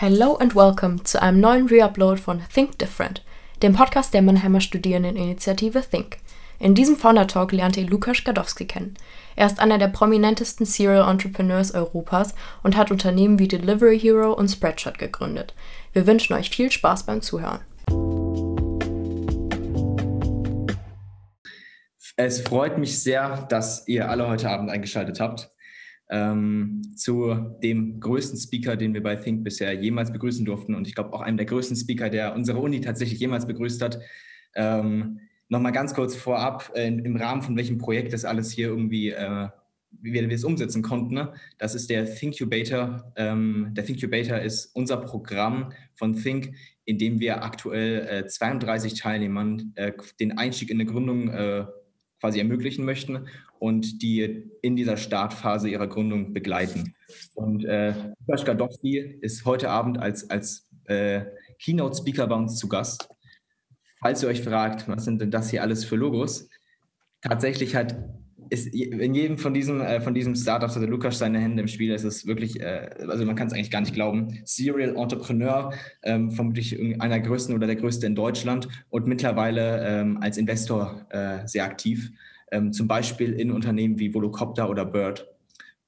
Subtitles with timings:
[0.00, 3.24] Hello and welcome zu einem neuen Reupload von Think Different,
[3.62, 6.18] dem Podcast der Mannheimer Studierendeninitiative Think.
[6.60, 8.94] In diesem Founder Talk lernte ihr Lukas Gadowski kennen.
[9.34, 14.46] Er ist einer der prominentesten Serial Entrepreneurs Europas und hat Unternehmen wie Delivery Hero und
[14.46, 15.52] Spreadshot gegründet.
[15.92, 17.58] Wir wünschen euch viel Spaß beim Zuhören.
[22.14, 25.50] Es freut mich sehr, dass ihr alle heute Abend eingeschaltet habt
[26.10, 30.94] ähm, zu dem größten Speaker, den wir bei Think bisher jemals begrüßen durften und ich
[30.94, 33.98] glaube auch einem der größten Speaker, der unsere Uni tatsächlich jemals begrüßt hat.
[34.54, 39.10] Ähm, Nochmal ganz kurz vorab, äh, im Rahmen von welchem Projekt das alles hier irgendwie,
[39.10, 39.48] äh,
[39.90, 41.14] wie wir es umsetzen konnten.
[41.14, 41.32] Ne?
[41.56, 43.10] Das ist der Thinkubator.
[43.16, 46.54] Ähm, der Thinkubator ist unser Programm von Think,
[46.84, 51.64] in dem wir aktuell äh, 32 Teilnehmern äh, den Einstieg in eine Gründung äh,
[52.20, 53.26] quasi ermöglichen möchten
[53.58, 56.94] und die in dieser Startphase ihrer Gründung begleiten.
[57.34, 61.22] Und äh, Lukas Gadowski ist heute Abend als, als äh,
[61.60, 63.08] Keynote-Speaker bei uns zu Gast.
[64.00, 66.48] Falls ihr euch fragt, was sind denn das hier alles für Logos?
[67.20, 67.96] Tatsächlich hat
[68.50, 71.92] ist in jedem von diesen, äh, von diesem Startups hatte Lukas seine Hände im Spiel.
[71.92, 74.40] Es ist wirklich, äh, also man kann es eigentlich gar nicht glauben.
[74.44, 80.18] Serial Entrepreneur, ähm, vermutlich einer der größten oder der größte in Deutschland und mittlerweile ähm,
[80.20, 82.10] als Investor äh, sehr aktiv
[82.50, 85.26] ähm, zum Beispiel in Unternehmen wie Volocopter oder Bird.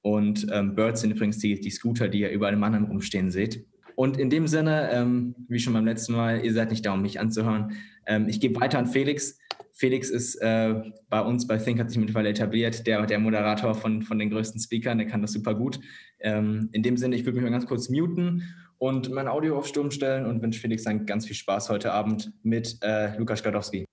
[0.01, 3.65] Und ähm, Bird sind übrigens die, die Scooter, die ihr überall im Mannheim rumstehen seht.
[3.95, 7.01] Und in dem Sinne, ähm, wie schon beim letzten Mal, ihr seid nicht da, um
[7.01, 7.73] mich anzuhören.
[8.07, 9.37] Ähm, ich gebe weiter an Felix.
[9.73, 10.75] Felix ist äh,
[11.09, 14.59] bei uns bei Think, hat sich mittlerweile etabliert, der, der Moderator von, von den größten
[14.59, 15.79] Speakern, der kann das super gut.
[16.19, 18.43] Ähm, in dem Sinne, ich würde mich mal ganz kurz muten
[18.77, 22.33] und mein Audio auf Sturm stellen und wünsche Felix dann ganz viel Spaß heute Abend
[22.43, 23.85] mit äh, Lukas Gadowski.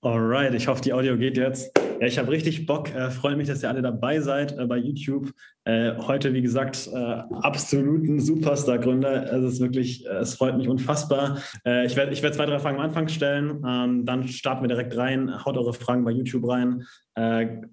[0.00, 1.72] Alright, ich hoffe, die Audio geht jetzt.
[2.00, 2.94] Ja, ich habe richtig Bock.
[2.94, 5.32] Äh, freue mich, dass ihr alle dabei seid äh, bei YouTube.
[5.64, 9.32] Äh, heute, wie gesagt, äh, absoluten Superstar-Gründer.
[9.32, 11.38] Es ist wirklich, äh, es freut mich unfassbar.
[11.66, 13.64] Äh, ich werde ich werd zwei, drei Fragen am Anfang stellen.
[13.66, 15.44] Ähm, dann starten wir direkt rein.
[15.44, 16.84] Haut eure Fragen bei YouTube rein.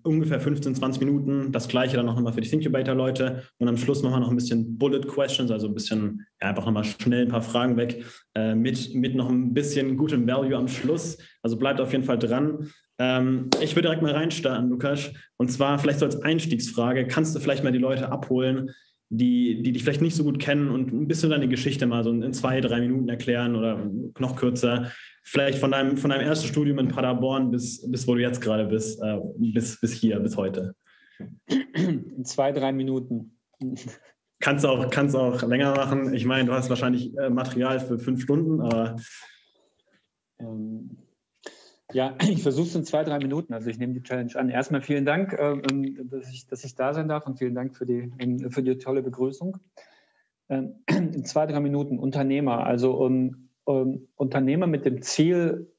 [0.02, 1.52] ungefähr 15, 20 Minuten.
[1.52, 3.44] Das gleiche dann noch nochmal für die Thinkubator-Leute.
[3.60, 6.84] Und am Schluss nochmal noch ein bisschen Bullet Questions, also ein bisschen, ja, einfach nochmal
[6.84, 8.04] schnell ein paar Fragen weg.
[8.56, 11.20] mit, mit noch ein bisschen gutem Value am Schluss.
[11.44, 12.72] Also bleibt auf jeden Fall dran.
[12.98, 15.12] Ähm, ich würde direkt mal reinstarten, Lukas.
[15.38, 18.72] Und zwar vielleicht so als Einstiegsfrage, kannst du vielleicht mal die Leute abholen,
[19.10, 22.12] die, die dich vielleicht nicht so gut kennen und ein bisschen deine Geschichte mal so
[22.12, 23.90] in zwei, drei Minuten erklären oder
[24.20, 24.92] noch kürzer.
[25.24, 28.66] Vielleicht von deinem, von deinem ersten Studium in Paderborn bis, bis wo du jetzt gerade
[28.66, 30.76] bist, äh, bis, bis hier, bis heute.
[31.48, 33.38] In zwei, drei Minuten.
[34.40, 36.14] Kannst du auch, kannst auch länger machen.
[36.14, 38.96] Ich meine, du hast wahrscheinlich äh, Material für fünf Stunden, aber.
[40.40, 41.05] Ähm,
[41.96, 43.54] ja, ich versuche es in zwei, drei Minuten.
[43.54, 44.50] Also ich nehme die Challenge an.
[44.50, 45.56] Erstmal vielen Dank, äh,
[46.04, 48.78] dass, ich, dass ich da sein darf und vielen Dank für die, ähm, für die
[48.78, 49.58] tolle Begrüßung.
[50.50, 55.72] Ähm, in zwei, drei Minuten Unternehmer, also um, um, Unternehmer mit dem Ziel,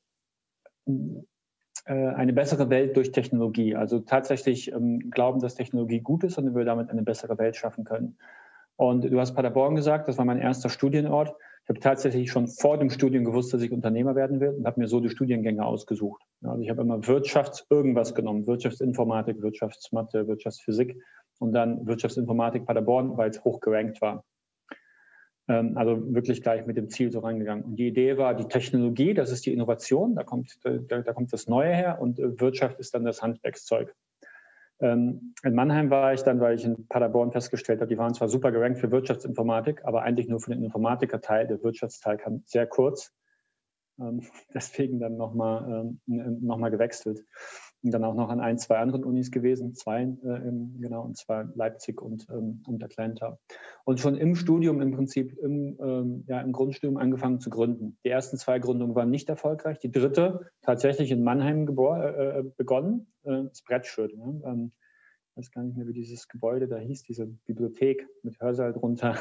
[0.87, 3.77] äh, eine bessere Welt durch Technologie.
[3.77, 7.85] Also tatsächlich ähm, glauben, dass Technologie gut ist und wir damit eine bessere Welt schaffen
[7.85, 8.17] können.
[8.77, 11.35] Und du hast Paderborn gesagt, das war mein erster Studienort.
[11.67, 14.79] Ich habe tatsächlich schon vor dem Studium gewusst, dass ich Unternehmer werden will und habe
[14.79, 16.23] mir so die Studiengänge ausgesucht.
[16.45, 20.97] Also ich habe immer Wirtschafts irgendwas genommen, Wirtschaftsinformatik, Wirtschaftsmathe, Wirtschaftsphysik
[21.41, 24.25] und dann Wirtschaftsinformatik Paderborn, weil es hoch gerankt war.
[25.49, 27.65] Ähm, also wirklich gleich mit dem Ziel so reingegangen.
[27.65, 31.33] Und die Idee war, die Technologie, das ist die Innovation, da kommt, da, da kommt
[31.33, 33.93] das Neue her und äh, Wirtschaft ist dann das Handwerkszeug.
[34.81, 38.29] Ähm, in Mannheim war ich dann, weil ich in Paderborn festgestellt habe, die waren zwar
[38.29, 41.47] super gerankt für Wirtschaftsinformatik, aber eigentlich nur für den Informatikerteil.
[41.47, 43.13] Der Wirtschaftsteil kam sehr kurz.
[43.99, 44.23] Ähm,
[44.55, 47.25] deswegen dann nochmal ähm, noch gewechselt
[47.87, 51.45] und dann auch noch an ein, zwei anderen Unis gewesen, zwei äh, genau, und zwar
[51.55, 53.39] Leipzig und, ähm, und Atlanta.
[53.85, 57.97] Und schon im Studium im Prinzip, im, ähm, ja, im Grundstudium angefangen zu gründen.
[58.05, 59.79] Die ersten zwei Gründungen waren nicht erfolgreich.
[59.79, 64.17] Die dritte tatsächlich in Mannheim äh, äh begonnen, äh, Spreadshirt.
[64.17, 64.43] Ne?
[64.45, 64.73] Ähm,
[65.31, 69.17] ich weiß gar nicht mehr, wie dieses Gebäude da hieß, diese Bibliothek mit Hörsaal drunter.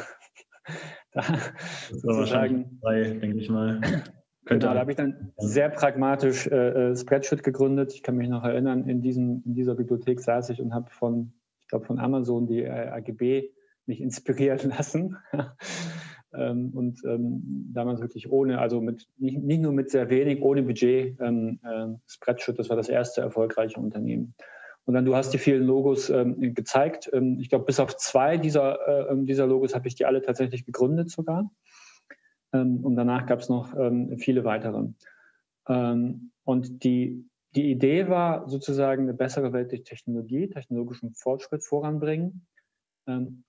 [1.12, 3.80] da das war wahrscheinlich drei, denke ich mal.
[4.46, 7.94] Könnte genau, da habe ich dann sehr pragmatisch äh, äh, Spreadsheet gegründet.
[7.94, 11.34] Ich kann mich noch erinnern, in, diesem, in dieser Bibliothek saß ich und habe von,
[11.62, 13.50] ich glaube, von Amazon die äh, AGB
[13.88, 15.18] mich inspirieren lassen.
[16.36, 20.62] ähm, und ähm, damals wirklich ohne, also mit nicht, nicht nur mit sehr wenig, ohne
[20.62, 24.36] Budget ähm, äh, Spreadsheet, das war das erste erfolgreiche Unternehmen.
[24.86, 27.10] Und dann, du hast die vielen Logos ähm, gezeigt.
[27.12, 30.66] Ähm, ich glaube, bis auf zwei dieser, äh, dieser Logos habe ich die alle tatsächlich
[30.66, 31.50] gegründet sogar.
[32.56, 34.88] Ähm, und danach gab es noch ähm, viele weitere.
[35.68, 42.46] Ähm, und die, die Idee war sozusagen eine bessere Welt durch Technologie, technologischen Fortschritt voranbringen.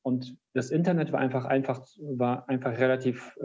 [0.03, 3.37] Und das Internet war einfach, einfach, war einfach relativ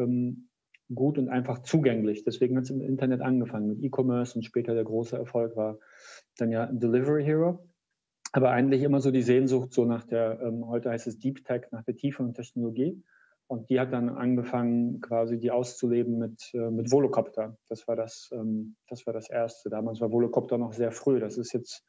[0.93, 2.25] gut und einfach zugänglich.
[2.25, 5.79] Deswegen hat es im Internet angefangen mit E-Commerce und später der große Erfolg war
[6.37, 7.65] dann ja Delivery Hero.
[8.33, 11.83] Aber eigentlich immer so die Sehnsucht so nach der, heute heißt es Deep Tech, nach
[11.83, 13.01] der tieferen Technologie.
[13.51, 17.57] Und die hat dann angefangen, quasi die auszuleben mit, äh, mit Volocopter.
[17.67, 19.69] Das war das, ähm, das war das Erste.
[19.69, 21.19] Damals war Volocopter noch sehr früh.
[21.19, 21.83] Das ist jetzt,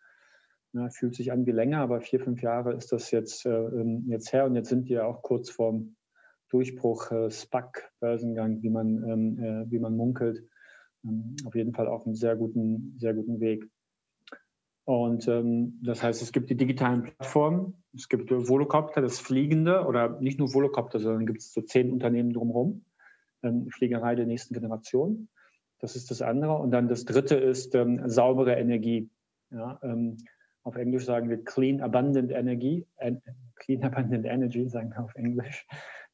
[0.73, 4.07] na, fühlt sich an wie länger, aber vier, fünf Jahre ist das jetzt, äh, ähm,
[4.09, 4.45] jetzt her.
[4.47, 5.95] Und jetzt sind die ja auch kurz vorm
[6.49, 10.45] Durchbruch, äh, SPAC-Börsengang, wie man, ähm, äh, wie man munkelt.
[11.05, 13.71] Ähm, auf jeden Fall auf einem sehr guten, sehr guten Weg.
[14.85, 20.21] Und ähm, das heißt, es gibt die digitalen Plattformen, es gibt Volocopter, das Fliegende, oder
[20.21, 22.85] nicht nur Volocopter, sondern gibt es so zehn Unternehmen drumherum,
[23.43, 25.29] ähm, Fliegerei der nächsten Generation.
[25.79, 26.55] Das ist das andere.
[26.55, 29.11] Und dann das dritte ist ähm, saubere Energie.
[29.51, 30.17] Ja, ähm,
[30.65, 33.13] auf Englisch sagen wir Clean Abundant Energy, äh,
[33.57, 35.67] Clean Abundant Energy sagen wir auf Englisch.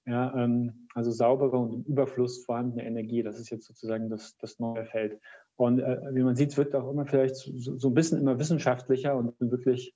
[0.07, 4.59] Ja, ähm, also saubere und im Überfluss vorhandene Energie, das ist jetzt sozusagen das, das
[4.59, 5.21] neue Feld.
[5.59, 9.17] Und äh, wie man sieht, wird auch immer vielleicht so, so, ein bisschen immer wissenschaftlicher
[9.17, 9.93] und wirklich,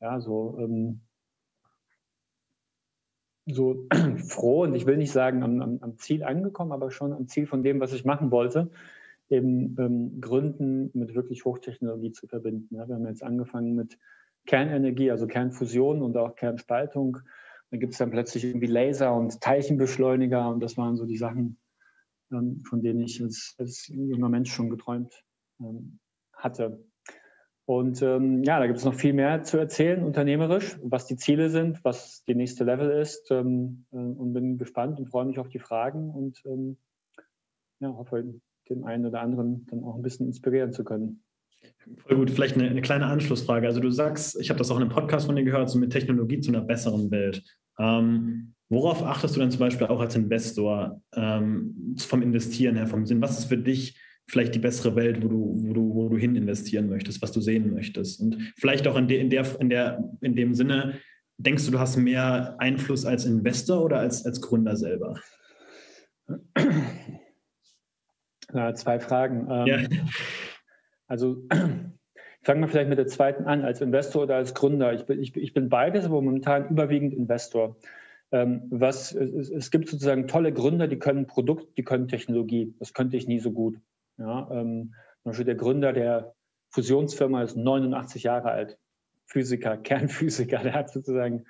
[0.00, 1.02] ja, so, ähm,
[3.46, 3.86] so
[4.28, 7.46] froh und ich will nicht sagen am, am, am, Ziel angekommen, aber schon am Ziel
[7.46, 8.72] von dem, was ich machen wollte,
[9.28, 12.74] eben ähm, Gründen mit wirklich Hochtechnologie zu verbinden.
[12.74, 13.96] Ja, wir haben jetzt angefangen mit
[14.44, 17.18] Kernenergie, also Kernfusion und auch Kernspaltung.
[17.70, 21.58] Dann gibt es dann plötzlich irgendwie Laser und Teilchenbeschleuniger und das waren so die Sachen,
[22.68, 25.14] von denen ich als, als junger Mensch schon geträumt
[25.60, 25.98] ähm,
[26.32, 26.84] hatte.
[27.66, 31.48] Und ähm, ja, da gibt es noch viel mehr zu erzählen, unternehmerisch, was die Ziele
[31.48, 33.30] sind, was die nächste Level ist.
[33.30, 36.76] Ähm, äh, und bin gespannt und freue mich auf die Fragen und ähm,
[37.80, 38.34] ja, hoffe,
[38.68, 41.22] den einen oder anderen dann auch ein bisschen inspirieren zu können.
[42.06, 43.66] Voll gut, vielleicht eine, eine kleine Anschlussfrage.
[43.66, 45.90] Also du sagst, ich habe das auch in einem Podcast von dir gehört, so mit
[45.90, 47.42] Technologie zu einer besseren Welt.
[47.78, 53.06] Ähm, Worauf achtest du dann zum Beispiel auch als Investor ähm, vom Investieren her, vom
[53.06, 53.22] Sinn?
[53.22, 56.34] Was ist für dich vielleicht die bessere Welt, wo du, wo du, wo du hin
[56.34, 58.20] investieren möchtest, was du sehen möchtest?
[58.20, 60.98] Und vielleicht auch in, de, in, der, in, der, in dem Sinne,
[61.38, 65.14] denkst du, du hast mehr Einfluss als Investor oder als, als Gründer selber?
[68.52, 69.46] Ja, zwei Fragen.
[69.50, 69.78] Ähm, ja.
[71.06, 71.44] Also
[72.42, 74.92] fangen wir vielleicht mit der zweiten an, als Investor oder als Gründer.
[74.94, 77.76] Ich bin, ich, ich bin beides, aber momentan überwiegend Investor.
[78.34, 82.74] Ähm, was, es, gibt sozusagen tolle Gründer, die können Produkt, die können Technologie.
[82.80, 83.78] Das könnte ich nie so gut.
[84.18, 84.92] Ja, ähm,
[85.22, 86.34] zum Beispiel der Gründer der
[86.70, 88.76] Fusionsfirma ist 89 Jahre alt.
[89.26, 91.44] Physiker, Kernphysiker, der hat sozusagen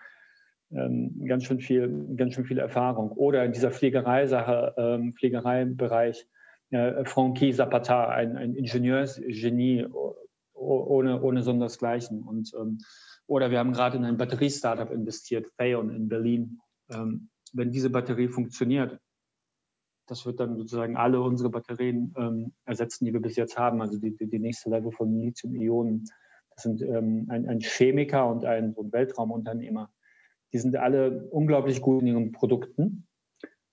[0.72, 3.12] ähm, ganz schön viel, ganz schön viel Erfahrung.
[3.12, 6.26] Oder in dieser Fliegereisache, ähm, Fliegereibereich,
[6.68, 9.86] äh, Francky Zapata, ein, ein Ingenieursgenie
[10.52, 12.22] ohne, ohne sondersgleichen.
[12.22, 12.76] Und, ähm,
[13.26, 16.60] oder wir haben gerade in ein Batteriestartup investiert, Theon in Berlin,
[16.90, 18.98] ähm, wenn diese Batterie funktioniert,
[20.06, 23.98] das wird dann sozusagen alle unsere Batterien ähm, ersetzen, die wir bis jetzt haben, also
[23.98, 26.04] die, die, die nächste Level von Lithium-Ionen.
[26.54, 29.90] Das sind ähm, ein, ein, Chemiker und ein, ein Weltraumunternehmer.
[30.52, 33.06] Die sind alle unglaublich gut in ihren Produkten.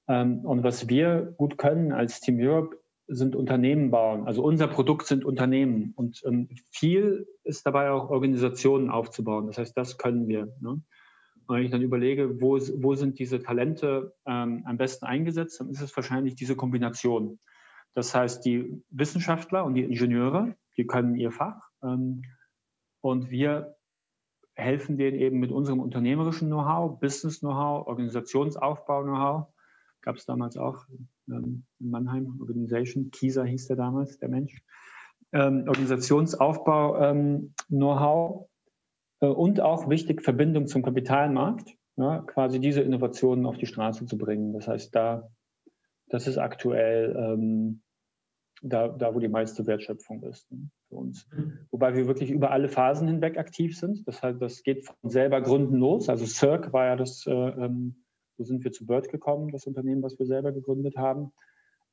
[0.07, 4.25] Ähm, und was wir gut können als Team Europe, sind Unternehmen bauen.
[4.25, 5.93] Also unser Produkt sind Unternehmen.
[5.95, 9.47] Und ähm, viel ist dabei auch Organisationen aufzubauen.
[9.47, 10.55] Das heißt, das können wir.
[10.61, 10.81] Ne?
[11.51, 15.69] Und wenn ich dann überlege, wo, wo sind diese Talente ähm, am besten eingesetzt, dann
[15.69, 17.39] ist es wahrscheinlich diese Kombination.
[17.93, 22.21] Das heißt, die Wissenschaftler und die Ingenieure, die können ihr Fach ähm,
[23.01, 23.75] und wir
[24.53, 29.47] helfen denen eben mit unserem unternehmerischen Know-how, Business-Know-how, Organisationsaufbau-Know-how.
[30.03, 30.85] Gab es damals auch
[31.27, 34.63] ähm, in Mannheim, Organisation, Kieser hieß der damals, der Mensch.
[35.33, 38.50] Ähm, Organisationsaufbau-Know-how äh,
[39.27, 44.53] und auch wichtig, Verbindung zum Kapitalmarkt, ja, quasi diese Innovationen auf die Straße zu bringen.
[44.53, 45.29] Das heißt, da,
[46.07, 47.81] das ist aktuell ähm,
[48.61, 51.27] da, da, wo die meiste Wertschöpfung ist ne, für uns.
[51.71, 54.07] Wobei wir wirklich über alle Phasen hinweg aktiv sind.
[54.07, 56.09] Das, heißt, das geht von selber Gründen los.
[56.09, 58.03] Also Cirque war ja das, äh, ähm,
[58.37, 61.31] so sind wir zu Bird gekommen, das Unternehmen, was wir selber gegründet haben.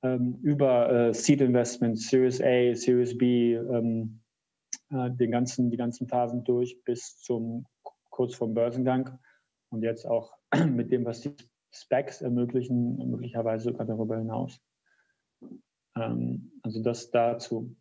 [0.02, 4.20] Ähm, über äh, Seed Investment, Series A, Series B, ähm,
[4.90, 7.66] äh, den ganzen, die ganzen Phasen durch bis zum
[8.10, 9.18] kurz vorm Börsengang
[9.70, 10.32] und jetzt auch
[10.66, 11.34] mit dem, was die
[11.72, 14.60] Specs ermöglichen, möglicherweise sogar darüber hinaus.
[15.96, 17.76] Ähm, also das dazu.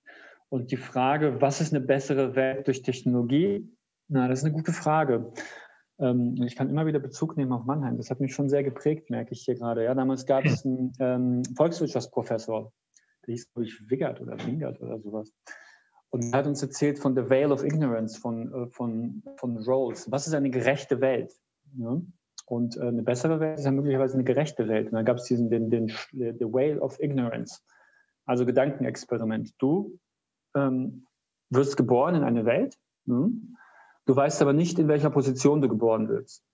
[0.50, 3.70] Und die Frage, was ist eine bessere Welt durch Technologie?
[4.08, 5.34] Na, das ist eine gute Frage.
[6.00, 7.98] Ähm, ich kann immer wieder Bezug nehmen auf Mannheim.
[7.98, 9.84] Das hat mich schon sehr geprägt, merke ich hier gerade.
[9.84, 12.72] Ja, damals gab es einen ähm, Volkswirtschaftsprofessor,
[13.26, 15.34] der hieß, glaube ich, Wiggert oder Wingert oder sowas.
[16.10, 20.10] Und er hat uns erzählt von The Veil of Ignorance von, äh, von, von Rawls.
[20.12, 21.34] Was ist eine gerechte Welt?
[21.78, 22.02] Ja?
[22.46, 24.88] Und äh, eine bessere Welt ist ja möglicherweise eine gerechte Welt.
[24.88, 27.60] Und dann gab es diesen, den, den, The Whale of Ignorance,
[28.26, 29.54] also Gedankenexperiment.
[29.60, 30.00] Du
[30.56, 31.06] ähm,
[31.50, 33.58] wirst geboren in eine Welt, hm?
[34.06, 36.08] du weißt aber nicht, in welcher Position du geboren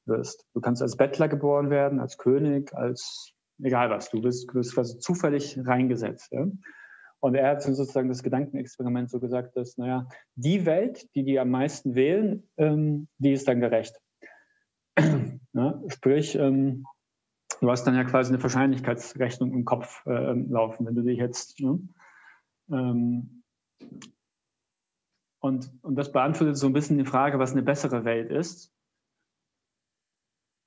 [0.06, 0.48] wirst.
[0.54, 4.98] Du kannst als Bettler geboren werden, als König, als egal was, du wirst, wirst quasi
[4.98, 6.32] zufällig reingesetzt.
[6.32, 6.48] Ja?
[7.24, 11.52] Und er hat sozusagen das Gedankenexperiment so gesagt, dass, naja, die Welt, die die am
[11.52, 13.98] meisten wählen, ähm, die ist dann gerecht.
[15.54, 15.82] ja?
[15.88, 16.86] Sprich, ähm,
[17.62, 21.62] du hast dann ja quasi eine Wahrscheinlichkeitsrechnung im Kopf äh, laufen, wenn du dich jetzt.
[21.62, 21.80] Ne?
[22.70, 23.44] Ähm,
[25.40, 28.70] und, und das beantwortet so ein bisschen die Frage, was eine bessere Welt ist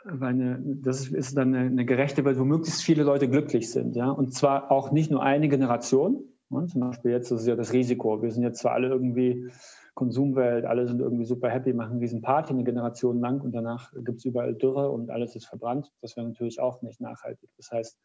[0.09, 3.97] weil eine, das ist dann eine, eine, gerechte Welt, wo möglichst viele Leute glücklich sind.
[3.97, 4.09] Ja?
[4.09, 6.23] Und zwar auch nicht nur eine Generation.
[6.51, 6.67] Ja?
[6.67, 8.23] Zum Beispiel jetzt ist ja das Risiko.
[8.23, 9.51] Wir sind jetzt zwar alle irgendwie
[9.95, 14.19] Konsumwelt, alle sind irgendwie super happy, machen riesen Party eine Generation lang und danach gibt
[14.19, 15.91] es überall Dürre und alles ist verbrannt.
[16.03, 17.49] Das wäre natürlich auch nicht nachhaltig.
[17.57, 17.99] Das heißt,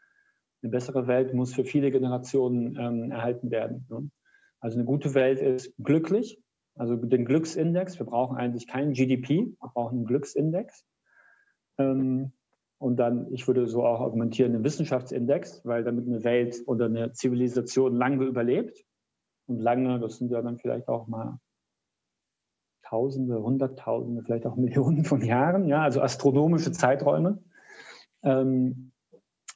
[0.64, 3.86] eine bessere Welt muss für viele Generationen ähm, erhalten werden.
[3.90, 4.10] Ne?
[4.60, 6.40] Also eine gute Welt ist glücklich,
[6.76, 8.00] also den Glücksindex.
[8.00, 10.86] Wir brauchen eigentlich keinen GDP, wir brauchen einen Glücksindex.
[11.78, 12.32] Ähm,
[12.82, 17.12] und dann, ich würde so auch argumentieren, einen Wissenschaftsindex, weil damit eine Welt oder eine
[17.14, 18.84] Zivilisation lange überlebt.
[19.46, 21.40] Und lange, das sind ja dann vielleicht auch mal
[22.82, 27.44] Tausende, Hunderttausende, vielleicht auch Millionen von Jahren, ja, also astronomische Zeiträume.
[28.24, 28.92] Ähm,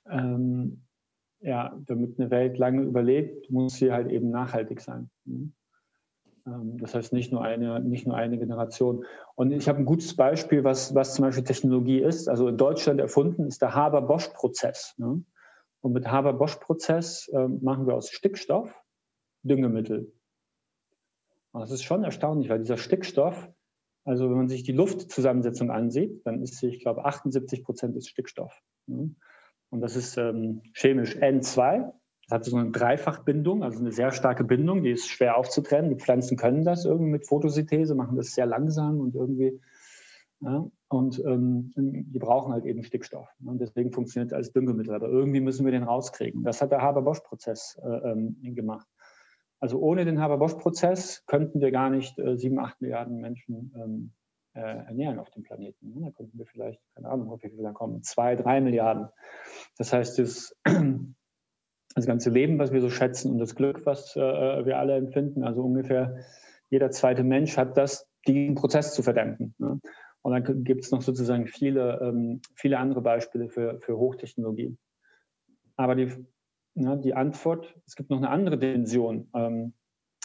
[0.07, 0.83] ähm,
[1.39, 5.09] ja, damit eine Welt lange überlebt, muss sie halt eben nachhaltig sein.
[5.25, 5.51] Mhm.
[6.45, 9.05] Ähm, das heißt nicht nur eine, nicht nur eine Generation.
[9.35, 12.27] Und ich habe ein gutes Beispiel, was, was zum Beispiel Technologie ist.
[12.27, 14.95] Also in Deutschland erfunden ist der Haber-Bosch-Prozess.
[14.97, 15.23] Ne?
[15.81, 18.73] Und mit Haber-Bosch-Prozess äh, machen wir aus Stickstoff
[19.43, 20.11] Düngemittel.
[21.51, 23.49] Und das ist schon erstaunlich, weil dieser Stickstoff,
[24.03, 28.59] also wenn man sich die Luftzusammensetzung ansieht, dann ist, ich glaube, 78 Prozent ist Stickstoff.
[28.87, 29.15] Ne?
[29.69, 31.91] Und das ist ähm, chemisch N2,
[32.27, 35.91] das hat so eine Dreifachbindung, also eine sehr starke Bindung, die ist schwer aufzutrennen.
[35.91, 39.59] Die Pflanzen können das irgendwie mit Photosynthese, machen das sehr langsam und irgendwie.
[40.41, 43.27] Ja, und ähm, die brauchen halt eben Stickstoff.
[43.39, 44.93] Ne, und deswegen funktioniert es als Düngemittel.
[44.93, 46.43] Aber irgendwie müssen wir den rauskriegen.
[46.43, 48.87] Das hat der Haber-Bosch-Prozess äh, ähm, gemacht.
[49.59, 54.11] Also ohne den Haber-Bosch-Prozess könnten wir gar nicht äh, sieben, acht Milliarden Menschen ähm,
[54.53, 55.93] äh, ernähren auf dem Planeten.
[55.93, 59.07] Ne, da könnten wir vielleicht, keine Ahnung, wie viele da kommen, zwei, drei Milliarden.
[59.77, 60.55] Das heißt, das
[61.95, 65.43] das ganze Leben, was wir so schätzen und das Glück, was äh, wir alle empfinden.
[65.43, 66.17] Also ungefähr
[66.69, 69.55] jeder zweite Mensch hat das diesem Prozess zu verdanken.
[69.57, 69.79] Ne?
[70.21, 74.77] Und dann gibt es noch sozusagen viele, ähm, viele andere Beispiele für, für Hochtechnologie.
[75.77, 76.11] Aber die,
[76.73, 79.73] ne, die Antwort, es gibt noch eine andere Dimension ähm,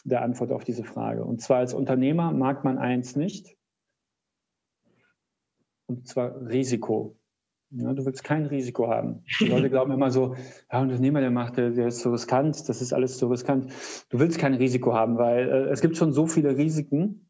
[0.04, 1.24] der Antwort auf diese Frage.
[1.24, 3.56] Und zwar als Unternehmer mag man eins nicht,
[5.86, 7.19] und zwar Risiko.
[7.72, 9.22] Ja, du willst kein Risiko haben.
[9.38, 10.34] Die Leute glauben immer so,
[10.72, 13.72] ja, Unternehmer, der macht, der, der ist so riskant, das ist alles so riskant.
[14.08, 17.28] Du willst kein Risiko haben, weil äh, es gibt schon so viele Risiken,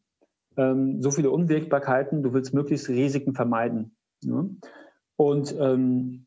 [0.56, 3.94] ähm, so viele Unwägbarkeiten, du willst möglichst Risiken vermeiden.
[4.22, 4.46] Ja?
[5.16, 6.26] Und ähm,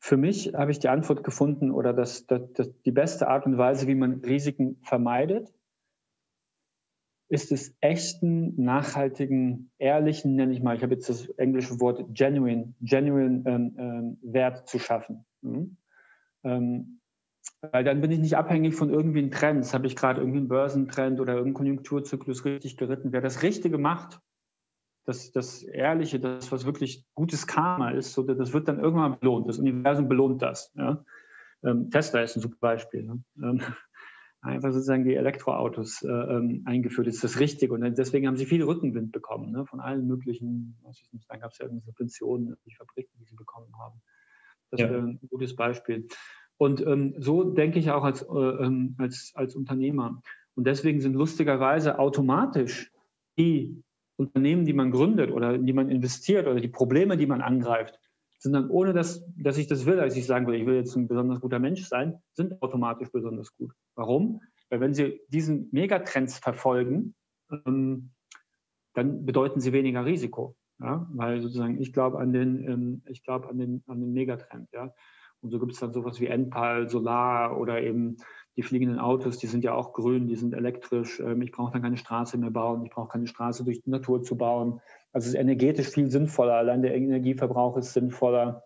[0.00, 3.58] für mich habe ich die Antwort gefunden oder das, das, das, die beste Art und
[3.58, 5.52] Weise, wie man Risiken vermeidet,
[7.28, 12.74] ist es echten, nachhaltigen, ehrlichen, nenne ich mal, ich habe jetzt das englische Wort genuine,
[12.80, 15.24] genuine ähm, ähm, Wert zu schaffen.
[15.40, 15.76] Mhm.
[16.44, 17.00] Ähm,
[17.72, 19.60] weil dann bin ich nicht abhängig von irgendwie einem Trend.
[19.60, 23.12] Das habe ich gerade irgendwie einen Börsentrend oder irgendeinen Konjunkturzyklus richtig geritten.
[23.12, 24.20] Wer das Richtige macht,
[25.06, 29.48] das, das Ehrliche, das, was wirklich gutes Karma ist, so, das wird dann irgendwann belohnt.
[29.48, 30.72] Das Universum belohnt das.
[30.74, 31.04] Ja?
[31.62, 33.02] Ähm, Tesla ist ein super Beispiel.
[33.04, 33.22] Ne?
[33.42, 33.62] Ähm,
[34.44, 37.06] einfach sozusagen die Elektroautos äh, ähm, eingeführt.
[37.06, 37.72] Ist das Richtige.
[37.72, 41.40] Und deswegen haben sie viel Rückenwind bekommen, ne, von allen möglichen, was ich nicht, dann
[41.40, 44.00] gab es ja irgendwelche Subventionen, die Fabriken, die sie bekommen haben.
[44.70, 44.90] Das ja.
[44.90, 46.06] wäre ein gutes Beispiel.
[46.56, 50.22] Und ähm, so denke ich auch als, äh, ähm, als, als Unternehmer.
[50.54, 52.92] Und deswegen sind lustigerweise automatisch
[53.38, 53.82] die
[54.16, 57.98] Unternehmen, die man gründet oder in die man investiert oder die Probleme, die man angreift,
[58.44, 60.94] sind dann, ohne dass, dass ich das will, als ich sagen will, ich will jetzt
[60.94, 63.72] ein besonders guter Mensch sein, sind automatisch besonders gut.
[63.96, 64.42] Warum?
[64.68, 67.14] Weil wenn Sie diesen Megatrends verfolgen,
[67.66, 68.10] ähm,
[68.92, 70.56] dann bedeuten sie weniger Risiko.
[70.78, 71.08] Ja?
[71.12, 74.68] Weil sozusagen ich glaube an den, ähm, ich an den, an den Megatrend.
[74.72, 74.92] Ja?
[75.40, 78.18] Und so gibt es dann sowas wie Enpal, Solar oder eben
[78.56, 81.18] die fliegenden Autos, die sind ja auch grün, die sind elektrisch.
[81.20, 84.22] Ähm, ich brauche dann keine Straße mehr bauen, ich brauche keine Straße durch die Natur
[84.22, 84.80] zu bauen.
[85.14, 88.64] Also es ist energetisch viel sinnvoller, allein der Energieverbrauch ist sinnvoller.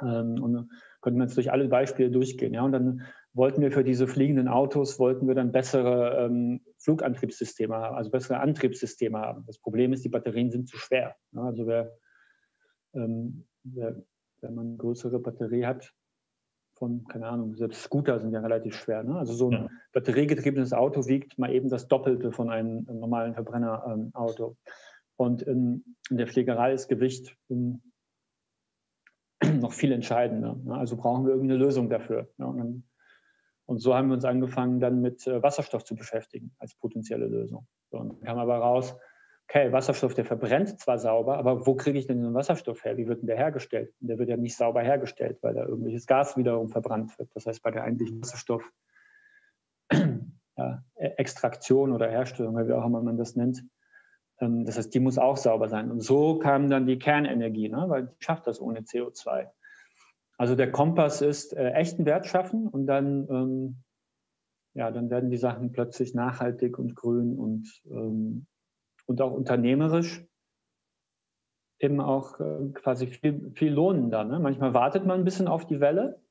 [0.00, 0.70] Ähm, und
[1.02, 2.54] könnte man jetzt durch alle Beispiele durchgehen.
[2.54, 2.62] Ja?
[2.62, 3.02] Und dann
[3.34, 8.38] wollten wir für diese fliegenden Autos, wollten wir dann bessere ähm, Flugantriebssysteme haben, also bessere
[8.40, 9.44] Antriebssysteme haben.
[9.46, 11.14] Das Problem ist, die Batterien sind zu schwer.
[11.32, 11.42] Ja?
[11.42, 11.92] Also wer
[12.94, 15.92] ähm, wenn man eine größere Batterie hat,
[16.74, 19.04] von, keine Ahnung, selbst Scooter sind ja relativ schwer.
[19.04, 19.16] Ne?
[19.16, 19.68] Also so ein ja.
[19.92, 24.48] batteriegetriebenes Auto wiegt mal eben das Doppelte von einem, einem normalen Verbrennerauto.
[24.48, 24.56] Ähm,
[25.16, 27.82] und in, in, der Pflegerei ist Gewicht um,
[29.60, 30.56] noch viel entscheidender.
[30.56, 30.74] Ne?
[30.74, 32.28] Also brauchen wir irgendeine Lösung dafür.
[32.38, 32.46] Ja?
[32.46, 32.84] Und, dann,
[33.66, 37.66] und, so haben wir uns angefangen, dann mit äh, Wasserstoff zu beschäftigen als potenzielle Lösung.
[37.90, 38.96] So, und dann kam aber raus,
[39.48, 42.96] okay, Wasserstoff, der verbrennt zwar sauber, aber wo kriege ich denn den Wasserstoff her?
[42.96, 43.92] Wie wird denn der hergestellt?
[44.00, 47.30] Und der wird ja nicht sauber hergestellt, weil da irgendwelches Gas wiederum verbrannt wird.
[47.34, 48.68] Das heißt, bei der eigentlichen Wasserstoff
[50.56, 53.70] ja, Extraktion oder Herstellung, wie auch immer man das nennt, ähm,
[54.38, 55.90] das heißt, die muss auch sauber sein.
[55.90, 57.84] Und so kam dann die Kernenergie, ne?
[57.88, 59.48] weil die schafft das ohne CO2.
[60.36, 63.76] Also der Kompass ist äh, echten Wert schaffen und dann, ähm,
[64.74, 68.46] ja, dann werden die Sachen plötzlich nachhaltig und grün und ähm,
[69.06, 70.24] und auch unternehmerisch
[71.78, 74.24] eben auch äh, quasi viel, viel lohnender.
[74.24, 74.38] Ne?
[74.38, 76.22] Manchmal wartet man ein bisschen auf die Welle,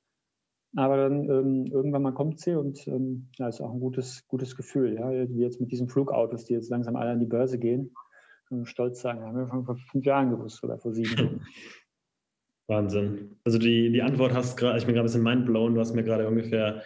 [0.75, 4.55] aber dann ähm, irgendwann mal kommt sie und ähm, ja, ist auch ein gutes, gutes
[4.55, 4.95] Gefühl.
[4.95, 5.09] Ja?
[5.11, 7.93] Wie jetzt mit diesen Flugautos, die jetzt langsam alle an die Börse gehen.
[8.49, 11.41] Und stolz sagen, haben wir schon vor fünf Jahren gewusst oder vor sieben.
[12.67, 13.35] Wahnsinn.
[13.43, 16.03] Also die, die Antwort hast gerade, ich bin gerade ein bisschen mindblown, du hast mir
[16.03, 16.83] gerade ungefähr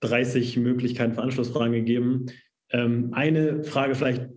[0.00, 2.26] 30 Möglichkeiten für Anschlussfragen gegeben.
[2.70, 4.28] Ähm, eine Frage vielleicht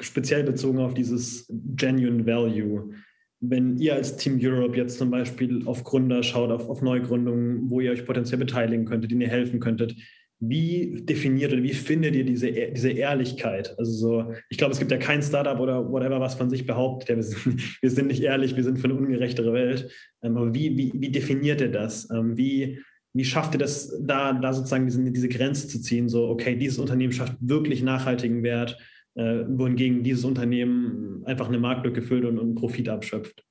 [0.00, 2.94] speziell bezogen auf dieses Genuine Value.
[3.40, 7.80] Wenn ihr als Team Europe jetzt zum Beispiel auf Gründer schaut, auf, auf Neugründungen, wo
[7.80, 9.94] ihr euch potenziell beteiligen könntet, denen ihr helfen könntet,
[10.40, 13.74] wie definiert oder wie findet ihr diese, diese Ehrlichkeit?
[13.78, 17.08] Also so, ich glaube, es gibt ja kein Startup oder whatever, was von sich behauptet,
[17.08, 19.90] ja, wir, sind, wir sind nicht ehrlich, wir sind für eine ungerechtere Welt.
[20.22, 22.08] Ähm, aber wie, wie, wie definiert ihr das?
[22.10, 22.78] Ähm, wie,
[23.14, 26.08] wie schafft ihr das, da, da sozusagen diese, diese Grenze zu ziehen?
[26.08, 28.78] So, okay, dieses Unternehmen schafft wirklich nachhaltigen Wert
[29.14, 33.44] äh, wohingegen dieses Unternehmen einfach eine Marktlücke füllt und, und Profit abschöpft?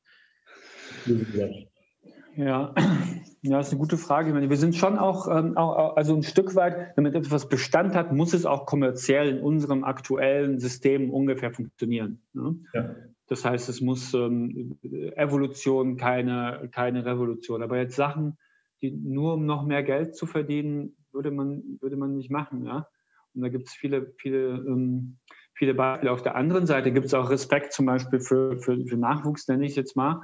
[2.36, 2.74] Ja,
[3.42, 4.32] ja, ist eine gute Frage.
[4.32, 8.14] Meine, wir sind schon auch, ähm, auch, also ein Stück weit, damit etwas Bestand hat,
[8.14, 12.22] muss es auch kommerziell in unserem aktuellen System ungefähr funktionieren.
[12.34, 12.58] Ne?
[12.74, 12.96] Ja.
[13.28, 14.78] Das heißt, es muss ähm,
[15.16, 17.64] Evolution, keine, keine Revolution.
[17.64, 18.38] Aber jetzt Sachen,
[18.82, 22.66] die nur um noch mehr Geld zu verdienen, würde man, würde man nicht machen.
[22.66, 22.88] Ja?
[23.34, 25.18] Und da gibt es viele, viele ähm,
[25.58, 26.12] viele Beispiele.
[26.12, 29.66] Auf der anderen Seite gibt es auch Respekt zum Beispiel für, für, für Nachwuchs, nenne
[29.66, 30.22] ich jetzt mal.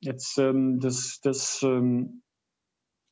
[0.00, 2.22] Jetzt ähm, das, das ähm,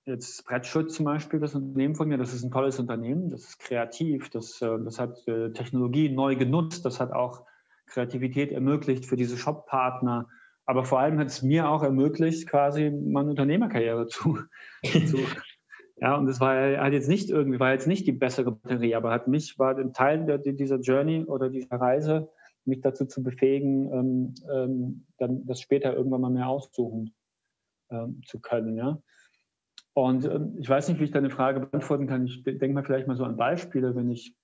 [0.07, 3.59] jetzt Spreadshot zum Beispiel, das Unternehmen von mir, das ist ein tolles Unternehmen, das ist
[3.59, 7.45] kreativ, das, äh, das hat äh, Technologie neu genutzt, das hat auch
[7.87, 10.29] Kreativität ermöglicht für diese Shop-Partner.
[10.65, 14.39] Aber vor allem hat es mir auch ermöglicht, quasi meine Unternehmerkarriere zu,
[14.83, 15.19] zu,
[15.99, 19.11] ja, und es war hat jetzt nicht irgendwie, war jetzt nicht die bessere Batterie, aber
[19.11, 22.29] hat mich, war ein Teil der, dieser Journey oder dieser Reise,
[22.67, 27.15] mich dazu zu befähigen, ähm, ähm, dann das später irgendwann mal mehr aussuchen
[27.91, 28.77] ähm, zu können.
[28.77, 29.01] Ja?
[29.95, 32.27] Und ähm, ich weiß nicht, wie ich deine Frage beantworten kann.
[32.27, 34.37] Ich denke mal vielleicht mal so an Beispiele, wenn ich,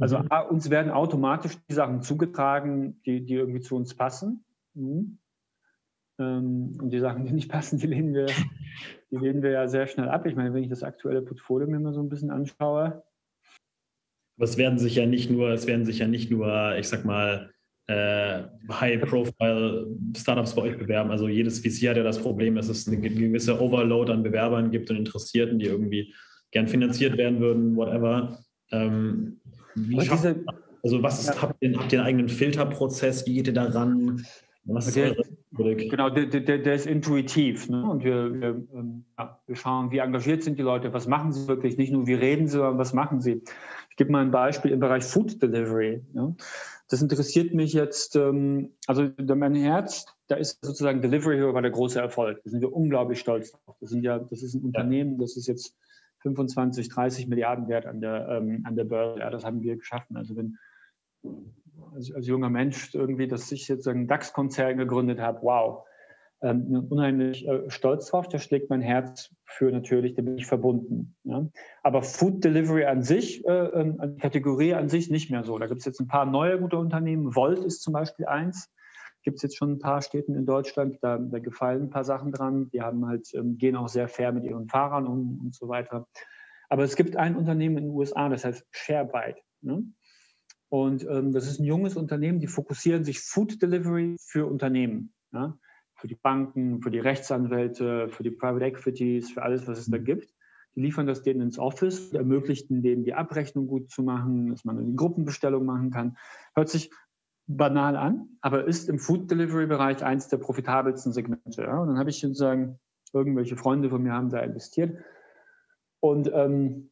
[0.00, 0.28] also mhm.
[0.48, 4.44] uns werden automatisch die Sachen zugetragen, die, die irgendwie zu uns passen.
[4.74, 5.18] Mhm.
[6.18, 8.26] Ähm, und die Sachen, die nicht passen, die lehnen wir,
[9.10, 10.26] die lehnen wir ja sehr schnell ab.
[10.26, 13.02] Ich meine, wenn ich das aktuelle Portfolio mir mal so ein bisschen anschaue.
[14.36, 17.04] Aber es werden sich ja nicht nur, es werden sich ja nicht nur, ich sag
[17.04, 17.50] mal,
[17.88, 21.10] äh, High-Profile-Startups bei euch bewerben.
[21.10, 24.90] Also jedes VC hat ja das Problem, dass es eine gewisse Overload an Bewerbern gibt
[24.90, 26.14] und Interessierten, die irgendwie
[26.52, 28.38] gern finanziert werden würden, whatever.
[28.70, 29.40] Ähm,
[29.74, 30.44] wie diese,
[30.82, 31.42] also was ist, ja.
[31.42, 33.26] habt, ihr, habt ihr einen eigenen Filterprozess?
[33.26, 34.24] Wie geht ihr daran?
[34.64, 37.68] Der, genau, der, der, der, ist intuitiv.
[37.68, 37.88] Ne?
[37.88, 41.48] Und wir, wir, ähm, ja, wir schauen, wie engagiert sind die Leute, was machen sie
[41.48, 43.42] wirklich, nicht nur wie reden sie, sondern was machen sie.
[43.90, 46.04] Ich gebe mal ein Beispiel im Bereich Food Delivery.
[46.12, 46.36] Ne?
[46.88, 51.70] Das interessiert mich jetzt, ähm, also mein Herz, da ist sozusagen Delivery Hero war der
[51.70, 52.40] große Erfolg.
[52.44, 53.76] Da sind wir unglaublich stolz drauf.
[53.80, 55.76] Das, sind ja, das ist ein Unternehmen, das ist jetzt
[56.20, 59.20] 25, 30 Milliarden wert an der, ähm, an der Börse.
[59.20, 60.16] Ja, das haben wir geschaffen.
[60.16, 60.58] Also wenn
[61.94, 65.84] als, als junger Mensch irgendwie, dass ich jetzt einen DAX-Konzern gegründet habe, wow,
[66.42, 68.28] ähm, unheimlich äh, stolz drauf.
[68.28, 71.16] Da schlägt mein Herz für natürlich, da bin ich verbunden.
[71.24, 71.46] Ja.
[71.82, 75.58] Aber Food Delivery an sich, äh, äh, die Kategorie an sich nicht mehr so.
[75.58, 77.34] Da gibt es jetzt ein paar neue gute Unternehmen.
[77.34, 78.70] Volt ist zum Beispiel eins.
[79.22, 82.32] Gibt es jetzt schon ein paar Städten in Deutschland, da, da gefallen ein paar Sachen
[82.32, 82.70] dran.
[82.70, 86.06] Die haben halt, ähm, gehen auch sehr fair mit ihren Fahrern um und so weiter.
[86.70, 89.40] Aber es gibt ein Unternehmen in den USA, das heißt ShareByte.
[89.60, 89.84] Ne?
[90.70, 95.12] Und ähm, das ist ein junges Unternehmen, die fokussieren sich Food Delivery für Unternehmen.
[95.32, 95.58] Ja?
[95.96, 99.98] Für die Banken, für die Rechtsanwälte, für die Private Equities, für alles, was es da
[99.98, 100.32] gibt.
[100.76, 104.78] Die liefern das denen ins Office, ermöglichten denen die Abrechnung gut zu machen, dass man
[104.78, 106.16] eine Gruppenbestellung machen kann.
[106.54, 106.92] Hört sich
[107.48, 111.62] banal an, aber ist im Food Delivery Bereich eins der profitabelsten Segmente.
[111.62, 111.80] Ja?
[111.80, 112.78] Und dann habe ich sozusagen
[113.12, 114.96] irgendwelche Freunde von mir haben da investiert
[115.98, 116.90] und ähm,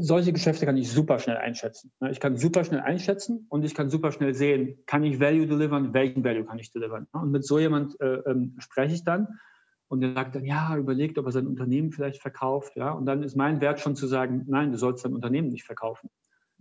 [0.00, 1.92] solche Geschäfte kann ich super schnell einschätzen.
[2.10, 5.94] Ich kann super schnell einschätzen und ich kann super schnell sehen, kann ich Value delivern,
[5.94, 7.06] welchen Value kann ich delivern.
[7.12, 9.38] Und mit so jemand äh, ähm, spreche ich dann
[9.88, 12.76] und der sagt dann, ja, überlegt, ob er sein Unternehmen vielleicht verkauft.
[12.76, 12.90] Ja?
[12.92, 16.10] Und dann ist mein Wert schon zu sagen, nein, du sollst dein Unternehmen nicht verkaufen.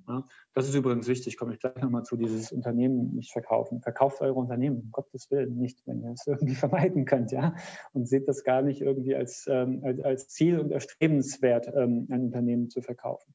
[0.09, 0.27] Ja?
[0.53, 3.81] Das ist übrigens wichtig, komme ich gleich nochmal zu, dieses Unternehmen nicht verkaufen.
[3.81, 7.31] Verkauft eure Unternehmen, um Gottes Willen nicht, wenn ihr es irgendwie vermeiden könnt.
[7.31, 7.55] ja,
[7.93, 12.25] Und seht das gar nicht irgendwie als, ähm, als, als, Ziel und erstrebenswert, ähm, ein
[12.25, 13.33] Unternehmen zu verkaufen.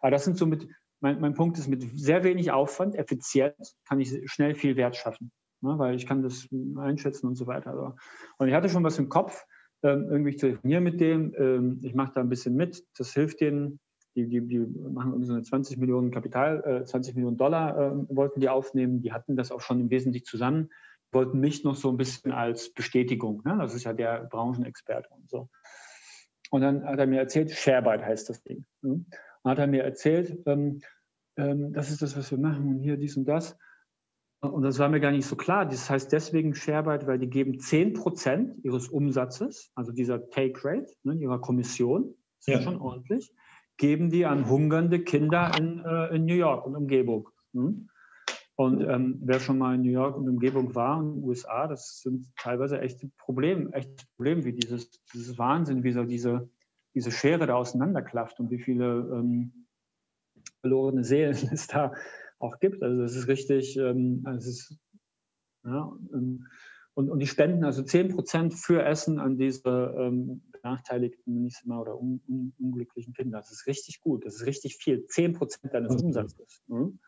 [0.00, 0.68] Aber das sind so mit,
[1.00, 5.30] mein, mein Punkt ist, mit sehr wenig Aufwand, effizient, kann ich schnell viel Wert schaffen
[5.60, 7.70] ne, weil ich kann das einschätzen und so weiter.
[7.70, 7.94] Also,
[8.38, 9.44] und ich hatte schon was im Kopf,
[9.82, 11.34] ähm, irgendwie zu telefonieren mit dem.
[11.36, 12.84] Ähm, ich mache da ein bisschen mit.
[12.96, 13.78] Das hilft denen.
[14.18, 18.16] Die, die, die machen irgendwie so eine 20 Millionen Kapital, äh, 20 Millionen Dollar äh,
[18.16, 19.00] wollten die aufnehmen.
[19.00, 20.70] Die hatten das auch schon im Wesentlichen zusammen,
[21.12, 23.42] wollten mich noch so ein bisschen als Bestätigung.
[23.44, 23.56] Ne?
[23.60, 25.48] Das ist ja der Branchenexperte und so.
[26.50, 28.64] Und dann hat er mir erzählt, Sharebyte heißt das Ding.
[28.82, 29.04] Ne?
[29.42, 30.80] Und hat er mir erzählt, ähm,
[31.36, 33.56] ähm, das ist das, was wir machen und hier dies und das.
[34.40, 35.66] Und das war mir gar nicht so klar.
[35.66, 40.92] Das heißt deswegen Sharebyte, weil die geben 10 Prozent ihres Umsatzes, also dieser Take Rate,
[41.04, 42.62] ne, ihrer Kommission, das ist ja.
[42.62, 43.32] schon ordentlich,
[43.78, 47.30] geben die an hungernde Kinder in, äh, in New York und Umgebung.
[47.54, 47.88] Hm?
[48.56, 52.00] Und ähm, wer schon mal in New York und Umgebung war, in den USA, das
[52.00, 56.50] sind teilweise echte Probleme, echtes Problem, wie dieses, dieses Wahnsinn, wie so diese,
[56.92, 59.66] diese Schere da auseinanderklafft und wie viele ähm,
[60.60, 61.92] verlorene Seelen es da
[62.40, 62.82] auch gibt.
[62.82, 64.76] Also es ist richtig, ähm, es ist,
[65.64, 66.48] ja, ähm,
[66.94, 71.80] und, und die spenden also 10 Prozent für Essen an diese ähm, benachteiligten nicht mal,
[71.80, 73.38] oder un, un, unglücklichen Kinder.
[73.38, 75.06] Das ist richtig gut, das ist richtig viel.
[75.06, 76.62] 10 Prozent deines Umsatzes.
[76.66, 76.98] Mhm.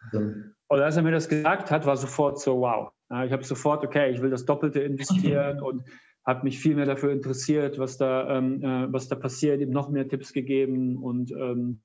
[0.69, 2.93] Und als er mir das gesagt hat, war sofort so, wow.
[3.25, 5.83] Ich habe sofort, okay, ich will das Doppelte investieren und
[6.25, 9.89] habe mich viel mehr dafür interessiert, was da, ähm, äh, was da passiert, ihm noch
[9.89, 11.81] mehr Tipps gegeben und ähm,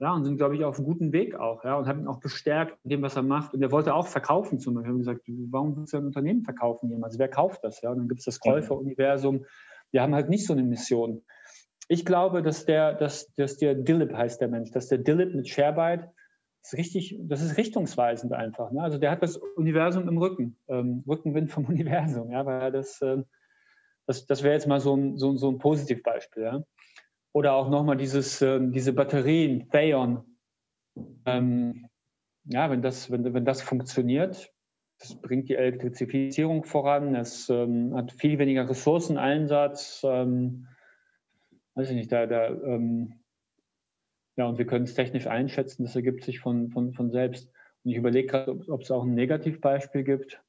[0.00, 2.20] ja, und sind, glaube ich, auf einem guten Weg auch, ja, und haben ihn auch
[2.20, 3.52] bestärkt in dem, was er macht.
[3.52, 4.88] Und er wollte auch verkaufen zum Beispiel.
[4.88, 7.18] Wir haben gesagt, warum willst du ein Unternehmen verkaufen jemals?
[7.18, 7.82] Wer kauft das?
[7.82, 9.44] Ja, und dann gibt es das Käuferuniversum.
[9.92, 11.22] Wir haben halt nicht so eine Mission.
[11.88, 15.48] Ich glaube, dass der, dass, dass der Dillip heißt der Mensch, dass der Dillip mit
[15.48, 16.08] Sharebyte
[16.62, 18.70] ist richtig, das ist richtungsweisend einfach.
[18.70, 18.82] Ne?
[18.82, 23.22] Also der hat das Universum im Rücken, ähm, Rückenwind vom Universum, ja, weil das, äh,
[24.06, 26.62] das, das wäre jetzt mal so ein, so, so ein Positivbeispiel, ja.
[27.32, 30.36] Oder auch nochmal dieses, äh, diese Batterien, Theon.
[31.24, 31.86] Ähm,
[32.44, 34.52] ja, wenn das, wenn, wenn das funktioniert,
[35.00, 40.02] das bringt die Elektrifizierung voran, es ähm, hat viel weniger Ressourceneinsatz.
[40.04, 40.68] Ähm,
[41.74, 43.14] weiß ich nicht, da, da ähm,
[44.36, 47.50] ja, und wir können es technisch einschätzen, das ergibt sich von, von, von selbst.
[47.84, 50.42] Und ich überlege gerade, ob es auch ein Negativbeispiel gibt.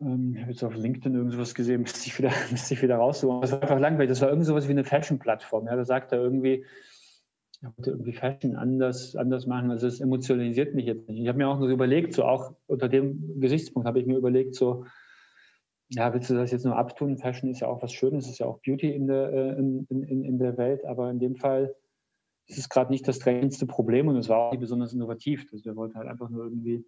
[0.00, 3.42] Ähm, ich habe jetzt auf LinkedIn irgendwas gesehen, müsste ich wieder, müsste ich wieder raussuchen.
[3.42, 4.08] Das war einfach langweilig.
[4.08, 5.66] Das war irgend sowas wie eine Fashion-Plattform.
[5.66, 6.64] Ja, da sagt er irgendwie,
[7.62, 9.70] wollte irgendwie Fashion anders, anders machen.
[9.70, 11.20] Also es emotionalisiert mich jetzt nicht.
[11.20, 14.54] Ich habe mir auch nur überlegt, so auch unter dem Gesichtspunkt habe ich mir überlegt,
[14.54, 14.84] so,
[15.88, 17.18] ja, willst du das jetzt nur abtun?
[17.18, 20.24] Fashion ist ja auch was Schönes, ist ja auch Beauty in der, äh, in, in,
[20.24, 21.74] in der Welt, aber in dem Fall
[22.46, 25.46] ist es gerade nicht das drängendste Problem und es war auch nicht besonders innovativ.
[25.52, 26.84] Also wir wollten halt einfach nur irgendwie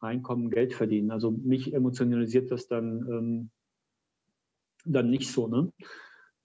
[0.00, 1.10] reinkommen, Geld verdienen.
[1.10, 3.50] Also mich emotionalisiert das dann, ähm,
[4.84, 5.48] dann nicht so.
[5.48, 5.72] Ne?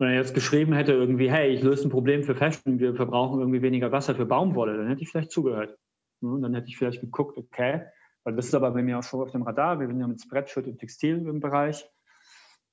[0.03, 3.39] Wenn er jetzt geschrieben hätte, irgendwie, hey, ich löse ein Problem für Fashion, wir verbrauchen
[3.39, 5.77] irgendwie weniger Wasser für Baumwolle, dann hätte ich vielleicht zugehört.
[6.19, 6.39] Ne?
[6.41, 7.85] Dann hätte ich vielleicht geguckt, okay,
[8.25, 10.21] weil das ist aber bei mir auch schon auf dem Radar, wir sind ja mit
[10.21, 11.89] Spreadshirt und Textil im Bereich.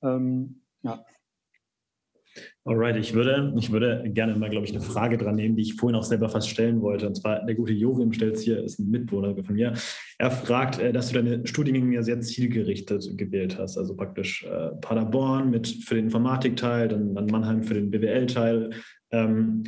[0.03, 1.05] Ähm, ja,
[2.65, 5.75] Alright, ich würde, ich würde gerne mal, glaube ich, eine Frage dran nehmen, die ich
[5.75, 7.07] vorhin auch selber fast stellen wollte.
[7.07, 9.73] Und zwar, der gute Jorim stellt es hier, ist ein Mitwohner von mir.
[10.19, 13.79] Er fragt, äh, dass du deine Studiengänge ja sehr zielgerichtet gewählt hast.
[13.79, 18.71] Also praktisch äh, Paderborn mit für den Informatikteil, dann, dann Mannheim für den BWL-Teil.
[19.11, 19.65] Ähm,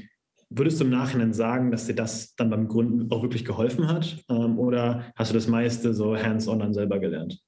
[0.51, 4.23] würdest du im Nachhinein sagen, dass dir das dann beim Gründen auch wirklich geholfen hat?
[4.29, 7.41] Ähm, oder hast du das meiste so hands-on dann selber gelernt?